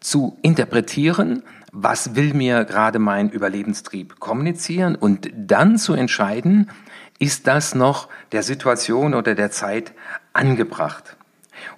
zu 0.00 0.36
interpretieren, 0.42 1.42
was 1.72 2.16
will 2.16 2.34
mir 2.34 2.64
gerade 2.66 2.98
mein 2.98 3.30
Überlebenstrieb 3.30 4.20
kommunizieren 4.20 4.94
und 4.94 5.30
dann 5.34 5.78
zu 5.78 5.94
entscheiden, 5.94 6.70
ist 7.18 7.46
das 7.46 7.74
noch 7.74 8.08
der 8.32 8.42
Situation 8.42 9.14
oder 9.14 9.34
der 9.34 9.50
Zeit 9.50 9.92
angebracht. 10.32 11.16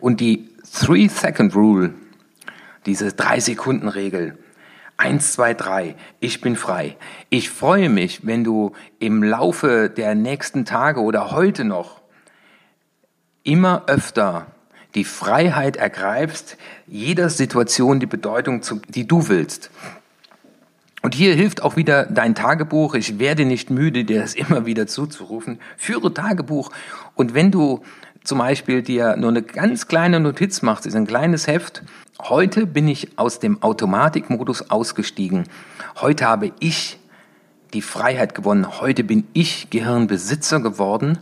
Und 0.01 0.21
die 0.21 0.52
Three-Second-Rule, 0.73 1.95
diese 2.87 3.13
Drei-Sekunden-Regel, 3.13 4.39
Eins, 5.03 5.33
zwei, 5.33 5.53
drei. 5.53 5.97
Ich 6.21 6.41
bin 6.41 6.55
frei. 6.55 6.97
Ich 7.29 7.51
freue 7.51 7.89
mich, 7.89 8.25
wenn 8.25 8.45
du 8.45 8.73
im 9.01 9.25
Laufe 9.25 9.91
der 9.91 10.15
nächsten 10.15 10.65
Tage 10.65 11.01
oder 11.01 11.33
heute 11.33 11.65
noch 11.65 12.03
immer 13.43 13.85
öfter 13.89 14.47
die 14.95 15.03
Freiheit 15.03 15.77
ergreifst, 15.77 16.57
jeder 16.87 17.31
Situation 17.31 17.99
die 17.99 18.07
Bedeutung, 18.07 18.63
zu, 18.63 18.81
die 18.89 19.09
du 19.09 19.29
willst. 19.29 19.71
Und 21.01 21.17
hier 21.17 21.35
hilft 21.35 21.63
auch 21.63 21.75
wieder 21.75 22.07
dein 22.07 22.37
Tagebuch. 22.37 22.95
Ich 22.95 23.19
werde 23.19 23.45
nicht 23.45 23.71
müde, 23.71 24.05
dir 24.05 24.21
das 24.21 24.35
immer 24.37 24.67
wieder 24.67 24.87
zuzurufen. 24.87 25.59
Führe 25.77 26.15
Tagebuch. 26.15 26.71
Und 27.17 27.35
wenn 27.35 27.51
du 27.51 27.83
zum 28.25 28.39
Beispiel 28.39 28.83
dir 28.83 29.17
nur 29.17 29.31
eine 29.31 29.43
ganz 29.43 29.89
kleine 29.89 30.21
Notiz 30.21 30.63
machst, 30.63 30.87
ist 30.87 30.95
ein 30.95 31.07
kleines 31.07 31.47
Heft. 31.47 31.83
Heute 32.21 32.67
bin 32.67 32.89
ich 32.89 33.19
aus 33.19 33.39
dem 33.39 33.63
Automatikmodus 33.63 34.71
ausgestiegen. 34.71 35.45
Heute 36.01 36.27
habe 36.27 36.53
ich 36.61 36.99
die 37.73 37.83
Freiheit 37.83 38.35
gewonnen. 38.35 38.81
Heute 38.81 39.03
bin 39.03 39.27
ich 39.33 39.71
Gehirnbesitzer 39.71 40.61
geworden 40.61 41.19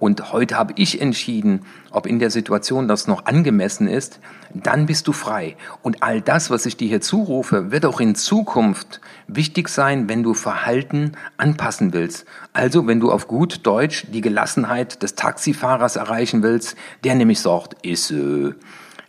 und 0.00 0.32
heute 0.32 0.56
habe 0.56 0.72
ich 0.76 1.02
entschieden, 1.02 1.60
ob 1.90 2.06
in 2.06 2.18
der 2.18 2.30
Situation 2.30 2.88
das 2.88 3.06
noch 3.06 3.26
angemessen 3.26 3.86
ist, 3.86 4.18
dann 4.54 4.86
bist 4.86 5.06
du 5.06 5.12
frei. 5.12 5.56
Und 5.82 6.02
all 6.02 6.22
das, 6.22 6.48
was 6.48 6.64
ich 6.64 6.78
dir 6.78 6.88
hier 6.88 7.02
zurufe, 7.02 7.70
wird 7.70 7.84
auch 7.84 8.00
in 8.00 8.14
Zukunft 8.14 9.02
wichtig 9.28 9.68
sein, 9.68 10.08
wenn 10.08 10.22
du 10.22 10.32
Verhalten 10.32 11.12
anpassen 11.36 11.92
willst. 11.92 12.24
Also 12.54 12.86
wenn 12.86 12.98
du 12.98 13.12
auf 13.12 13.28
gut 13.28 13.66
Deutsch 13.66 14.06
die 14.10 14.22
Gelassenheit 14.22 15.02
des 15.02 15.16
Taxifahrers 15.16 15.96
erreichen 15.96 16.42
willst, 16.42 16.76
der 17.04 17.14
nämlich 17.14 17.40
sagt, 17.40 17.86
ist 17.86 18.10
äh, 18.10 18.54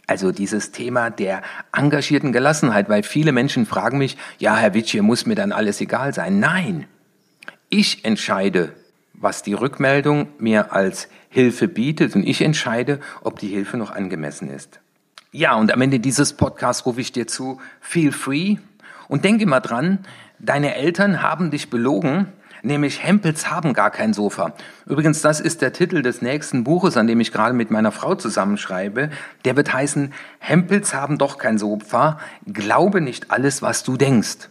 also 0.08 0.34
dieses 0.34 0.74
Thema 0.74 1.10
der 1.10 1.42
engagierten 1.72 2.34
Gelassenheit, 2.34 2.90
weil 2.90 3.04
viele 3.04 3.32
Menschen 3.32 3.66
fragen 3.66 3.98
mich, 3.98 4.18
ja, 4.40 4.58
Herr 4.58 4.74
Witsch, 4.74 4.92
hier 4.92 5.04
muss 5.04 5.26
mir 5.26 5.36
dann 5.36 5.54
alles 5.54 5.80
egal 5.80 6.14
sein. 6.14 6.42
Nein, 6.42 6.86
ich 7.70 8.04
entscheide, 8.04 8.74
was 9.22 9.44
die 9.44 9.54
Rückmeldung 9.54 10.28
mir 10.40 10.74
als 10.74 11.08
Hilfe 11.30 11.68
bietet 11.68 12.16
und 12.16 12.24
ich 12.24 12.42
entscheide, 12.42 13.00
ob 13.22 13.40
die 13.40 13.48
Hilfe 13.48 13.78
noch 13.78 13.92
angemessen 13.92 14.50
ist. 14.50 14.80
Ja, 15.32 15.56
und 15.56 15.72
am 15.72 15.82
Ende 15.82 16.00
dieses 16.00 16.34
Podcasts 16.34 16.86
rufe 16.86 17.00
ich 17.00 17.14
dir 17.14 17.28
zu, 17.28 17.62
feel 17.80 18.12
free 18.12 18.58
und 19.08 19.24
denke 19.24 19.44
immer 19.44 19.62
dran, 19.62 20.00
deine 20.40 20.76
Eltern 20.76 21.22
haben 21.22 21.52
dich 21.52 21.70
belogen, 21.70 22.28
nämlich 22.64 23.04
Hempels 23.04 23.50
haben 23.50 23.74
gar 23.74 23.92
kein 23.92 24.14
Sofa. 24.14 24.54
Übrigens, 24.86 25.22
das 25.22 25.40
ist 25.40 25.62
der 25.62 25.72
Titel 25.72 26.02
des 26.02 26.22
nächsten 26.22 26.64
Buches, 26.64 26.98
an 26.98 27.08
dem 27.08 27.22
ich 27.22 27.32
gerade 27.32 27.54
mit 27.54 27.72
meiner 27.72 27.92
Frau 27.92 28.16
zusammenschreibe. 28.16 29.10
Der 29.46 29.56
wird 29.56 29.72
heißen, 29.74 30.12
Hempels 30.40 30.94
haben 30.94 31.18
doch 31.18 31.38
kein 31.38 31.58
Sofa, 31.58 32.20
glaube 32.46 33.00
nicht 33.00 33.32
alles, 33.32 33.62
was 33.62 33.84
du 33.84 33.96
denkst. 33.96 34.50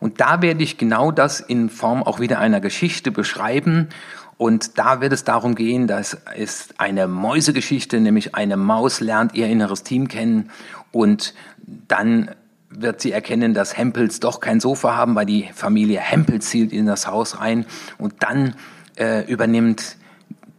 Und 0.00 0.20
da 0.20 0.42
werde 0.42 0.62
ich 0.62 0.78
genau 0.78 1.10
das 1.10 1.40
in 1.40 1.70
Form 1.70 2.02
auch 2.02 2.20
wieder 2.20 2.38
einer 2.38 2.60
Geschichte 2.60 3.10
beschreiben. 3.10 3.88
Und 4.36 4.78
da 4.78 5.00
wird 5.00 5.12
es 5.12 5.24
darum 5.24 5.54
gehen, 5.54 5.86
das 5.86 6.16
ist 6.36 6.80
eine 6.80 7.06
Mäusegeschichte, 7.06 8.00
nämlich 8.00 8.34
eine 8.34 8.56
Maus 8.56 9.00
lernt 9.00 9.34
ihr 9.34 9.46
inneres 9.46 9.82
Team 9.82 10.08
kennen. 10.08 10.50
Und 10.90 11.34
dann 11.88 12.30
wird 12.68 13.00
sie 13.00 13.12
erkennen, 13.12 13.54
dass 13.54 13.76
Hempels 13.76 14.20
doch 14.20 14.40
kein 14.40 14.60
Sofa 14.60 14.96
haben, 14.96 15.14
weil 15.14 15.26
die 15.26 15.48
Familie 15.54 16.00
Hempel 16.00 16.40
zielt 16.40 16.72
in 16.72 16.86
das 16.86 17.06
Haus 17.06 17.38
rein. 17.40 17.66
Und 17.98 18.14
dann 18.20 18.54
äh, 18.96 19.24
übernimmt 19.30 19.96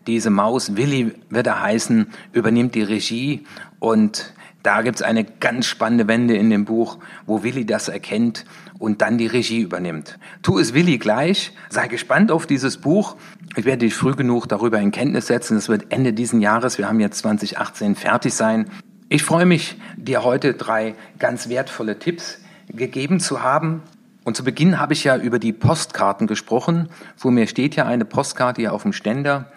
diese 0.07 0.29
Maus, 0.29 0.75
Willi 0.75 1.13
wird 1.29 1.47
er 1.47 1.61
heißen, 1.61 2.07
übernimmt 2.31 2.75
die 2.75 2.83
Regie. 2.83 3.45
Und 3.79 4.33
da 4.63 4.81
gibt's 4.81 5.01
eine 5.01 5.25
ganz 5.25 5.65
spannende 5.65 6.07
Wende 6.07 6.35
in 6.35 6.49
dem 6.49 6.63
Buch, 6.65 6.97
wo 7.25 7.43
Willi 7.43 7.65
das 7.65 7.89
erkennt 7.89 8.45
und 8.79 9.01
dann 9.01 9.17
die 9.17 9.27
Regie 9.27 9.61
übernimmt. 9.61 10.17
Tu 10.41 10.57
es 10.57 10.73
Willi 10.73 10.97
gleich, 10.97 11.51
sei 11.69 11.87
gespannt 11.87 12.31
auf 12.31 12.47
dieses 12.47 12.77
Buch. 12.77 13.17
Ich 13.57 13.65
werde 13.65 13.79
dich 13.79 13.93
früh 13.93 14.13
genug 14.13 14.47
darüber 14.47 14.79
in 14.79 14.91
Kenntnis 14.91 15.27
setzen. 15.27 15.57
Es 15.57 15.67
wird 15.67 15.91
Ende 15.91 16.13
diesen 16.13 16.41
Jahres, 16.41 16.77
wir 16.77 16.87
haben 16.87 17.01
jetzt 17.01 17.19
2018 17.19 17.95
fertig 17.95 18.33
sein. 18.33 18.69
Ich 19.09 19.23
freue 19.23 19.45
mich, 19.45 19.75
dir 19.97 20.23
heute 20.23 20.53
drei 20.53 20.95
ganz 21.19 21.49
wertvolle 21.49 21.99
Tipps 21.99 22.39
gegeben 22.69 23.19
zu 23.19 23.43
haben. 23.43 23.83
Und 24.23 24.37
zu 24.37 24.45
Beginn 24.45 24.79
habe 24.79 24.93
ich 24.93 25.03
ja 25.03 25.17
über 25.17 25.39
die 25.39 25.51
Postkarten 25.51 26.27
gesprochen. 26.27 26.87
Vor 27.17 27.31
mir 27.31 27.47
steht 27.47 27.75
ja 27.75 27.85
eine 27.85 28.05
Postkarte 28.05 28.61
hier 28.61 28.73
auf 28.73 28.83
dem 28.83 28.93
Ständer. 28.93 29.51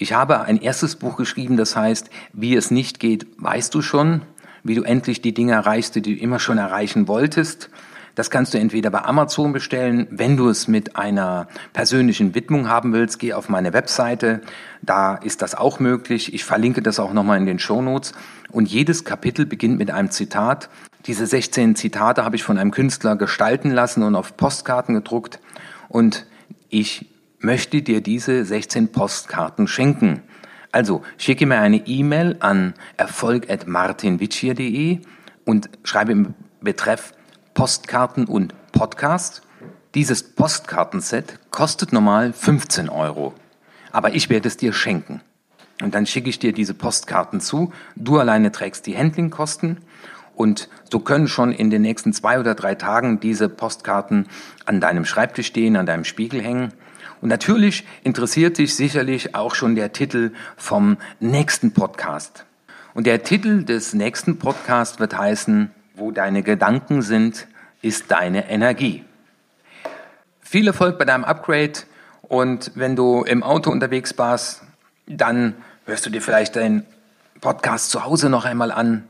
Ich 0.00 0.12
habe 0.12 0.42
ein 0.42 0.60
erstes 0.60 0.94
Buch 0.94 1.16
geschrieben, 1.16 1.56
das 1.56 1.74
heißt, 1.74 2.08
wie 2.32 2.54
es 2.54 2.70
nicht 2.70 3.00
geht, 3.00 3.26
weißt 3.38 3.74
du 3.74 3.82
schon, 3.82 4.22
wie 4.62 4.76
du 4.76 4.84
endlich 4.84 5.22
die 5.22 5.34
Dinge 5.34 5.54
erreichst, 5.54 5.96
die 5.96 6.02
du 6.02 6.12
immer 6.12 6.38
schon 6.38 6.56
erreichen 6.56 7.08
wolltest. 7.08 7.68
Das 8.14 8.30
kannst 8.30 8.54
du 8.54 8.58
entweder 8.58 8.90
bei 8.90 9.02
Amazon 9.02 9.52
bestellen, 9.52 10.06
wenn 10.10 10.36
du 10.36 10.48
es 10.48 10.68
mit 10.68 10.94
einer 10.94 11.48
persönlichen 11.72 12.36
Widmung 12.36 12.68
haben 12.68 12.92
willst, 12.92 13.18
geh 13.18 13.32
auf 13.32 13.48
meine 13.48 13.72
Webseite, 13.72 14.40
da 14.82 15.16
ist 15.16 15.42
das 15.42 15.56
auch 15.56 15.80
möglich. 15.80 16.32
Ich 16.32 16.44
verlinke 16.44 16.80
das 16.80 17.00
auch 17.00 17.12
nochmal 17.12 17.38
in 17.38 17.46
den 17.46 17.58
Show 17.58 17.82
Notes. 17.82 18.12
Und 18.52 18.68
jedes 18.68 19.04
Kapitel 19.04 19.46
beginnt 19.46 19.78
mit 19.78 19.90
einem 19.90 20.12
Zitat. 20.12 20.68
Diese 21.06 21.26
16 21.26 21.74
Zitate 21.74 22.24
habe 22.24 22.36
ich 22.36 22.44
von 22.44 22.56
einem 22.56 22.70
Künstler 22.70 23.16
gestalten 23.16 23.72
lassen 23.72 24.04
und 24.04 24.14
auf 24.14 24.36
Postkarten 24.36 24.94
gedruckt. 24.94 25.40
Und 25.88 26.24
ich 26.68 27.06
möchte 27.40 27.82
dir 27.82 28.00
diese 28.00 28.44
16 28.44 28.92
Postkarten 28.92 29.68
schenken. 29.68 30.22
Also 30.72 31.02
schicke 31.16 31.46
mir 31.46 31.60
eine 31.60 31.86
E-Mail 31.86 32.36
an 32.40 32.74
erfolg.martinwitschier.de 32.96 35.00
und 35.44 35.70
schreibe 35.82 36.12
im 36.12 36.34
Betreff 36.60 37.14
Postkarten 37.54 38.26
und 38.26 38.54
Podcast. 38.72 39.42
Dieses 39.94 40.22
Postkartenset 40.22 41.38
kostet 41.50 41.92
normal 41.92 42.32
15 42.32 42.88
Euro, 42.88 43.34
aber 43.90 44.14
ich 44.14 44.28
werde 44.28 44.48
es 44.48 44.56
dir 44.56 44.72
schenken. 44.72 45.22
Und 45.82 45.94
dann 45.94 46.06
schicke 46.06 46.28
ich 46.28 46.38
dir 46.38 46.52
diese 46.52 46.74
Postkarten 46.74 47.40
zu. 47.40 47.72
Du 47.96 48.18
alleine 48.18 48.52
trägst 48.52 48.86
die 48.86 48.98
Handlingkosten 48.98 49.78
und 50.34 50.68
so 50.90 51.00
können 51.00 51.28
schon 51.28 51.52
in 51.52 51.70
den 51.70 51.82
nächsten 51.82 52.12
zwei 52.12 52.38
oder 52.38 52.54
drei 52.54 52.74
Tagen 52.74 53.20
diese 53.20 53.48
Postkarten 53.48 54.26
an 54.66 54.80
deinem 54.80 55.04
Schreibtisch 55.04 55.48
stehen, 55.48 55.76
an 55.76 55.86
deinem 55.86 56.04
Spiegel 56.04 56.42
hängen. 56.42 56.72
Und 57.20 57.28
natürlich 57.28 57.84
interessiert 58.04 58.58
dich 58.58 58.74
sicherlich 58.74 59.34
auch 59.34 59.54
schon 59.54 59.74
der 59.74 59.92
Titel 59.92 60.32
vom 60.56 60.98
nächsten 61.20 61.72
Podcast. 61.72 62.44
Und 62.94 63.06
der 63.06 63.22
Titel 63.22 63.64
des 63.64 63.94
nächsten 63.94 64.38
Podcasts 64.38 64.98
wird 65.00 65.16
heißen, 65.16 65.70
wo 65.94 66.10
deine 66.10 66.42
Gedanken 66.42 67.02
sind, 67.02 67.46
ist 67.82 68.10
deine 68.10 68.48
Energie. 68.50 69.04
Viel 70.40 70.66
Erfolg 70.66 70.98
bei 70.98 71.04
deinem 71.04 71.24
Upgrade 71.24 71.80
und 72.22 72.72
wenn 72.74 72.96
du 72.96 73.22
im 73.22 73.42
Auto 73.42 73.70
unterwegs 73.70 74.16
warst, 74.16 74.62
dann 75.06 75.54
hörst 75.84 76.06
du 76.06 76.10
dir 76.10 76.22
vielleicht 76.22 76.56
deinen 76.56 76.84
Podcast 77.40 77.90
zu 77.90 78.04
Hause 78.04 78.30
noch 78.30 78.44
einmal 78.44 78.72
an, 78.72 79.04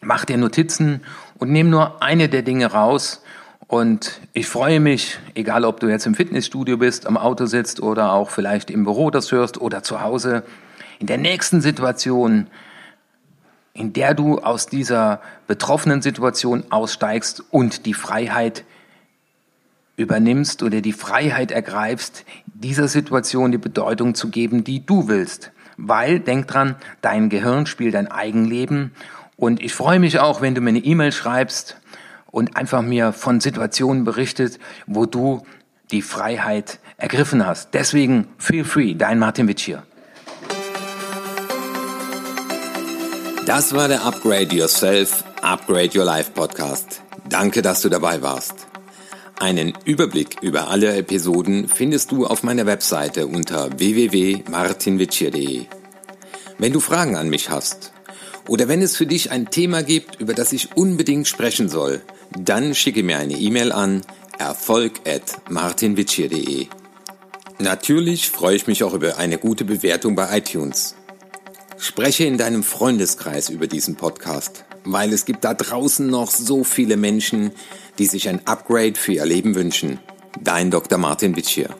mach 0.00 0.24
dir 0.24 0.36
Notizen 0.36 1.02
und 1.38 1.50
nimm 1.50 1.70
nur 1.70 2.02
eine 2.02 2.28
der 2.28 2.42
Dinge 2.42 2.66
raus 2.66 3.22
und 3.66 4.20
ich 4.32 4.46
freue 4.46 4.80
mich, 4.80 5.18
egal 5.34 5.64
ob 5.64 5.80
du 5.80 5.88
jetzt 5.88 6.06
im 6.06 6.14
Fitnessstudio 6.14 6.76
bist, 6.76 7.06
am 7.06 7.16
Auto 7.16 7.46
sitzt 7.46 7.80
oder 7.80 8.12
auch 8.12 8.30
vielleicht 8.30 8.70
im 8.70 8.84
Büro 8.84 9.10
das 9.10 9.32
hörst 9.32 9.60
oder 9.60 9.82
zu 9.82 10.00
Hause, 10.00 10.44
in 10.98 11.06
der 11.06 11.18
nächsten 11.18 11.60
Situation, 11.60 12.46
in 13.72 13.92
der 13.92 14.14
du 14.14 14.38
aus 14.38 14.66
dieser 14.66 15.20
betroffenen 15.46 16.02
Situation 16.02 16.64
aussteigst 16.70 17.42
und 17.50 17.86
die 17.86 17.94
Freiheit 17.94 18.64
übernimmst 19.96 20.62
oder 20.62 20.80
die 20.80 20.92
Freiheit 20.92 21.50
ergreifst, 21.50 22.24
dieser 22.46 22.88
Situation 22.88 23.50
die 23.50 23.58
Bedeutung 23.58 24.14
zu 24.14 24.28
geben, 24.28 24.64
die 24.64 24.84
du 24.84 25.08
willst. 25.08 25.52
Weil, 25.76 26.20
denk 26.20 26.46
dran, 26.46 26.76
dein 27.00 27.30
Gehirn 27.30 27.66
spielt 27.66 27.96
ein 27.96 28.10
Eigenleben 28.10 28.92
und 29.36 29.60
ich 29.60 29.74
freue 29.74 29.98
mich 29.98 30.20
auch, 30.20 30.40
wenn 30.40 30.54
du 30.54 30.60
mir 30.60 30.70
eine 30.70 30.78
E-Mail 30.78 31.10
schreibst 31.10 31.76
und 32.34 32.56
einfach 32.56 32.82
mir 32.82 33.12
von 33.12 33.40
Situationen 33.40 34.02
berichtet, 34.02 34.58
wo 34.88 35.06
du 35.06 35.42
die 35.92 36.02
Freiheit 36.02 36.80
ergriffen 36.96 37.46
hast. 37.46 37.68
Deswegen 37.74 38.26
feel 38.38 38.64
free, 38.64 38.94
dein 38.94 39.20
Martin 39.20 39.46
Witsch 39.46 39.64
hier. 39.64 39.84
Das 43.46 43.72
war 43.72 43.86
der 43.86 44.04
Upgrade 44.04 44.52
Yourself, 44.52 45.22
Upgrade 45.42 45.96
Your 45.96 46.04
Life 46.04 46.32
Podcast. 46.32 47.02
Danke, 47.28 47.62
dass 47.62 47.82
du 47.82 47.88
dabei 47.88 48.20
warst. 48.20 48.66
Einen 49.38 49.72
Überblick 49.84 50.42
über 50.42 50.68
alle 50.70 50.96
Episoden 50.96 51.68
findest 51.68 52.10
du 52.10 52.26
auf 52.26 52.42
meiner 52.42 52.66
Webseite 52.66 53.28
unter 53.28 53.78
www.martinwitschier.de. 53.78 55.66
Wenn 56.58 56.72
du 56.72 56.80
Fragen 56.80 57.14
an 57.14 57.28
mich 57.28 57.50
hast 57.50 57.92
oder 58.48 58.66
wenn 58.66 58.82
es 58.82 58.96
für 58.96 59.06
dich 59.06 59.30
ein 59.30 59.50
Thema 59.50 59.84
gibt, 59.84 60.20
über 60.20 60.34
das 60.34 60.52
ich 60.52 60.76
unbedingt 60.76 61.28
sprechen 61.28 61.68
soll, 61.68 62.02
dann 62.36 62.74
schicke 62.74 63.02
mir 63.02 63.18
eine 63.18 63.34
E-Mail 63.34 63.72
an 63.72 64.02
erfolg@martinwitschier.de. 64.38 66.68
Natürlich 67.58 68.30
freue 68.30 68.56
ich 68.56 68.66
mich 68.66 68.82
auch 68.82 68.94
über 68.94 69.18
eine 69.18 69.38
gute 69.38 69.64
Bewertung 69.64 70.16
bei 70.16 70.38
iTunes. 70.38 70.96
Spreche 71.78 72.24
in 72.24 72.38
deinem 72.38 72.64
Freundeskreis 72.64 73.48
über 73.48 73.66
diesen 73.66 73.96
Podcast, 73.96 74.64
weil 74.84 75.12
es 75.12 75.24
gibt 75.24 75.44
da 75.44 75.54
draußen 75.54 76.06
noch 76.06 76.30
so 76.30 76.62
viele 76.64 76.96
Menschen, 76.96 77.52
die 77.98 78.06
sich 78.06 78.28
ein 78.28 78.46
Upgrade 78.46 78.94
für 78.94 79.12
ihr 79.12 79.26
Leben 79.26 79.54
wünschen. 79.54 80.00
Dein 80.40 80.70
Dr. 80.70 80.98
Martin 80.98 81.36
Witsch 81.36 81.50
hier. 81.50 81.70